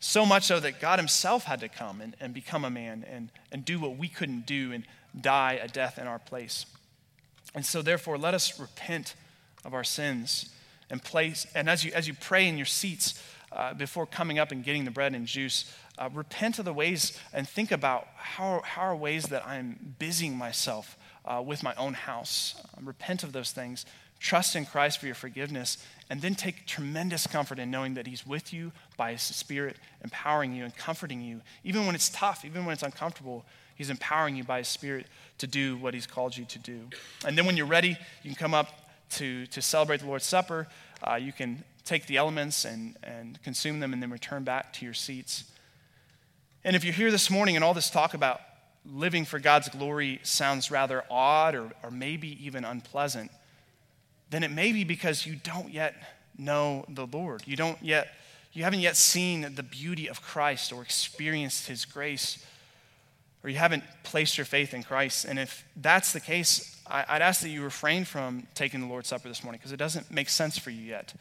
So 0.00 0.24
much 0.24 0.44
so 0.44 0.58
that 0.60 0.80
God 0.80 0.98
Himself 0.98 1.44
had 1.44 1.60
to 1.60 1.68
come 1.68 2.00
and, 2.00 2.16
and 2.20 2.32
become 2.32 2.64
a 2.64 2.70
man 2.70 3.04
and, 3.08 3.30
and 3.52 3.64
do 3.64 3.78
what 3.78 3.96
we 3.96 4.08
couldn't 4.08 4.46
do 4.46 4.72
and 4.72 4.84
die 5.18 5.60
a 5.62 5.68
death 5.68 5.98
in 5.98 6.06
our 6.06 6.18
place. 6.18 6.64
And 7.54 7.66
so, 7.66 7.82
therefore, 7.82 8.16
let 8.16 8.32
us 8.32 8.58
repent 8.58 9.14
of 9.64 9.74
our 9.74 9.84
sins 9.84 10.50
and 10.88 11.02
place. 11.02 11.46
And 11.54 11.68
as 11.68 11.84
you, 11.84 11.92
as 11.92 12.08
you 12.08 12.14
pray 12.14 12.48
in 12.48 12.56
your 12.56 12.66
seats 12.66 13.22
uh, 13.52 13.74
before 13.74 14.06
coming 14.06 14.38
up 14.38 14.52
and 14.52 14.64
getting 14.64 14.84
the 14.84 14.90
bread 14.90 15.14
and 15.14 15.26
juice, 15.26 15.72
uh, 15.98 16.08
repent 16.14 16.58
of 16.58 16.64
the 16.64 16.72
ways 16.72 17.18
and 17.32 17.46
think 17.48 17.70
about 17.70 18.08
how, 18.16 18.62
how 18.64 18.82
are 18.82 18.96
ways 18.96 19.24
that 19.24 19.46
I'm 19.46 19.96
busying 19.98 20.36
myself 20.36 20.96
uh, 21.26 21.42
with 21.44 21.62
my 21.62 21.74
own 21.74 21.92
house. 21.92 22.54
Um, 22.76 22.86
repent 22.86 23.22
of 23.22 23.32
those 23.32 23.52
things. 23.52 23.84
Trust 24.18 24.56
in 24.56 24.64
Christ 24.66 24.98
for 24.98 25.06
your 25.06 25.14
forgiveness 25.14 25.84
and 26.10 26.20
then 26.20 26.34
take 26.34 26.66
tremendous 26.66 27.28
comfort 27.28 27.60
in 27.60 27.70
knowing 27.70 27.94
that 27.94 28.06
He's 28.06 28.26
with 28.26 28.52
you 28.52 28.72
by 28.96 29.12
His 29.12 29.22
Spirit, 29.22 29.76
empowering 30.02 30.52
you 30.52 30.64
and 30.64 30.76
comforting 30.76 31.22
you. 31.22 31.40
Even 31.62 31.86
when 31.86 31.94
it's 31.94 32.08
tough, 32.08 32.44
even 32.44 32.64
when 32.64 32.72
it's 32.72 32.82
uncomfortable, 32.82 33.44
He's 33.76 33.88
empowering 33.88 34.34
you 34.34 34.42
by 34.42 34.58
His 34.58 34.68
Spirit 34.68 35.06
to 35.38 35.46
do 35.46 35.76
what 35.76 35.94
He's 35.94 36.08
called 36.08 36.36
you 36.36 36.44
to 36.46 36.58
do. 36.58 36.80
And 37.24 37.38
then 37.38 37.46
when 37.46 37.56
you're 37.56 37.64
ready, 37.64 37.96
you 38.22 38.30
can 38.30 38.34
come 38.34 38.54
up 38.54 38.90
to, 39.10 39.46
to 39.46 39.62
celebrate 39.62 40.00
the 40.00 40.06
Lord's 40.06 40.26
Supper. 40.26 40.66
Uh, 41.02 41.14
you 41.14 41.32
can 41.32 41.62
take 41.84 42.06
the 42.06 42.16
elements 42.16 42.64
and, 42.64 42.96
and 43.04 43.40
consume 43.42 43.78
them 43.78 43.92
and 43.92 44.02
then 44.02 44.10
return 44.10 44.42
back 44.42 44.72
to 44.74 44.84
your 44.84 44.94
seats. 44.94 45.44
And 46.64 46.74
if 46.74 46.84
you're 46.84 46.92
here 46.92 47.12
this 47.12 47.30
morning 47.30 47.54
and 47.54 47.64
all 47.64 47.72
this 47.72 47.88
talk 47.88 48.14
about 48.14 48.40
living 48.84 49.24
for 49.24 49.38
God's 49.38 49.68
glory 49.68 50.18
sounds 50.24 50.70
rather 50.70 51.04
odd 51.08 51.54
or, 51.54 51.70
or 51.82 51.90
maybe 51.90 52.44
even 52.44 52.64
unpleasant, 52.64 53.30
then 54.30 54.42
it 54.42 54.50
may 54.50 54.72
be 54.72 54.84
because 54.84 55.26
you 55.26 55.36
don't 55.36 55.70
yet 55.70 55.94
know 56.38 56.84
the 56.88 57.06
Lord. 57.06 57.42
You 57.46 57.56
don't 57.56 57.82
yet 57.82 58.08
you 58.52 58.64
haven't 58.64 58.80
yet 58.80 58.96
seen 58.96 59.54
the 59.54 59.62
beauty 59.62 60.08
of 60.08 60.22
Christ 60.22 60.72
or 60.72 60.82
experienced 60.82 61.68
his 61.68 61.84
grace, 61.84 62.44
or 63.44 63.50
you 63.50 63.56
haven't 63.56 63.84
placed 64.02 64.36
your 64.38 64.44
faith 64.44 64.74
in 64.74 64.82
Christ. 64.82 65.24
And 65.24 65.38
if 65.38 65.64
that's 65.76 66.12
the 66.12 66.20
case, 66.20 66.80
I'd 66.86 67.22
ask 67.22 67.42
that 67.42 67.48
you 67.48 67.62
refrain 67.62 68.04
from 68.04 68.48
taking 68.54 68.80
the 68.80 68.86
Lord's 68.86 69.08
Supper 69.08 69.28
this 69.28 69.44
morning 69.44 69.58
because 69.60 69.70
it 69.70 69.76
doesn't 69.76 70.10
make 70.10 70.28
sense 70.28 70.58
for 70.58 70.70
you 70.70 70.82
yet. 70.82 71.14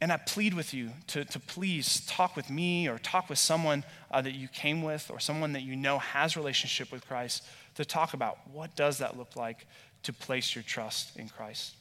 And 0.00 0.12
I 0.12 0.16
plead 0.16 0.54
with 0.54 0.72
you 0.72 0.90
to, 1.08 1.24
to 1.24 1.40
please 1.40 2.06
talk 2.06 2.36
with 2.36 2.48
me 2.48 2.88
or 2.88 2.98
talk 2.98 3.28
with 3.28 3.38
someone 3.40 3.82
uh, 4.12 4.20
that 4.20 4.34
you 4.34 4.46
came 4.46 4.82
with 4.82 5.10
or 5.10 5.18
someone 5.18 5.54
that 5.54 5.62
you 5.62 5.74
know 5.74 5.98
has 5.98 6.36
relationship 6.36 6.92
with 6.92 7.04
Christ 7.08 7.44
to 7.74 7.84
talk 7.84 8.14
about 8.14 8.38
what 8.52 8.76
does 8.76 8.98
that 8.98 9.18
look 9.18 9.34
like 9.34 9.66
to 10.04 10.12
place 10.12 10.54
your 10.54 10.62
trust 10.62 11.16
in 11.16 11.28
Christ. 11.28 11.74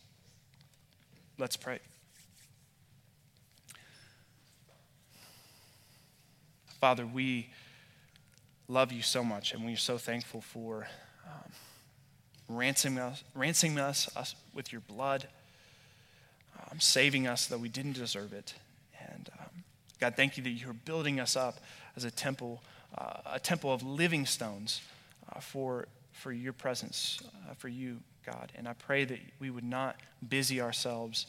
Let's 1.39 1.55
pray. 1.55 1.77
Father, 6.81 7.05
we 7.05 7.51
love 8.67 8.91
you 8.91 9.03
so 9.03 9.23
much, 9.23 9.53
and 9.53 9.63
we 9.63 9.73
are 9.73 9.77
so 9.77 9.99
thankful 9.99 10.41
for 10.41 10.87
um, 11.27 11.51
ransoming, 12.49 12.97
us, 12.97 13.23
ransoming 13.35 13.77
us, 13.77 14.09
us 14.17 14.33
with 14.55 14.71
your 14.71 14.81
blood, 14.81 15.27
um, 16.59 16.79
saving 16.79 17.27
us 17.27 17.45
though 17.45 17.59
we 17.59 17.69
didn't 17.69 17.93
deserve 17.93 18.33
it. 18.33 18.55
And 19.11 19.29
um, 19.39 19.63
God, 19.99 20.15
thank 20.15 20.37
you 20.37 20.43
that 20.43 20.49
you're 20.49 20.73
building 20.73 21.19
us 21.19 21.35
up 21.35 21.59
as 21.95 22.03
a 22.03 22.09
temple, 22.09 22.63
uh, 22.97 23.19
a 23.33 23.39
temple 23.39 23.71
of 23.71 23.83
living 23.83 24.25
stones 24.25 24.81
uh, 25.31 25.39
for, 25.39 25.87
for 26.13 26.31
your 26.31 26.53
presence, 26.53 27.19
uh, 27.47 27.53
for 27.53 27.67
you, 27.67 27.97
God. 28.27 28.51
And 28.55 28.67
I 28.67 28.73
pray 28.73 29.05
that 29.05 29.19
we 29.39 29.49
would 29.49 29.63
not 29.63 29.95
busy 30.27 30.61
ourselves 30.61 31.27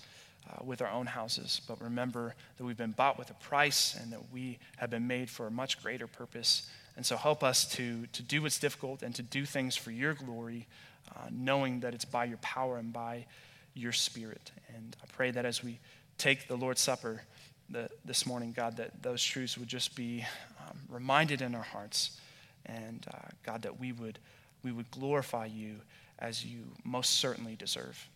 uh, 0.51 0.65
with 0.65 0.83
our 0.83 0.91
own 0.91 1.07
houses, 1.07 1.61
but 1.69 1.81
remember 1.81 2.35
that 2.57 2.65
we've 2.65 2.77
been 2.77 2.93
bought 2.93 3.19
with 3.19 3.31
a 3.31 3.35
price 3.35 3.97
and 4.01 4.13
that 4.13 4.21
we 4.33 4.59
have 4.77 4.91
been 4.91 5.07
made 5.07 5.31
for 5.31 5.47
a 5.47 5.51
much 5.51 5.83
greater 5.83 6.07
purpose. 6.07 6.69
And 6.97 7.07
so 7.07 7.17
help 7.17 7.45
us 7.45 7.65
to, 7.77 8.07
to 8.07 8.23
do 8.23 8.43
what's 8.43 8.59
difficult 8.59 9.03
and 9.03 9.15
to 9.15 9.23
do 9.23 9.45
things 9.45 9.77
for 9.77 9.91
your 9.91 10.15
glory, 10.15 10.67
uh, 11.15 11.29
knowing 11.31 11.81
that 11.81 11.95
it's 11.95 12.05
by 12.05 12.25
your 12.25 12.39
power 12.39 12.79
and 12.79 12.93
by 12.93 13.27
your 13.75 13.93
spirit. 13.93 14.51
And 14.75 14.97
I 15.03 15.07
pray 15.13 15.31
that 15.31 15.45
as 15.45 15.63
we 15.63 15.79
take 16.17 16.49
the 16.49 16.57
Lord's 16.57 16.81
Supper 16.81 17.23
the, 17.71 17.89
this 18.05 18.27
morning, 18.27 18.53
God, 18.57 18.77
that 18.79 19.03
those 19.03 19.23
truths 19.23 19.57
would 19.59 19.69
just 19.69 19.95
be 19.95 20.25
um, 20.67 20.79
reminded 20.89 21.43
in 21.43 21.55
our 21.55 21.63
hearts. 21.63 22.19
And 22.67 23.07
uh, 23.13 23.29
God, 23.45 23.63
that 23.63 23.79
we 23.79 23.93
would, 23.93 24.19
we 24.63 24.73
would 24.73 24.91
glorify 24.91 25.47
you 25.47 25.77
as 26.19 26.45
you 26.45 26.73
most 26.85 27.15
certainly 27.15 27.57
deserve. 27.57 28.09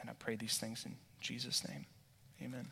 And 0.00 0.10
I 0.10 0.12
pray 0.18 0.36
these 0.36 0.58
things 0.58 0.84
in 0.84 0.96
Jesus' 1.20 1.66
name. 1.68 1.86
Amen. 2.42 2.68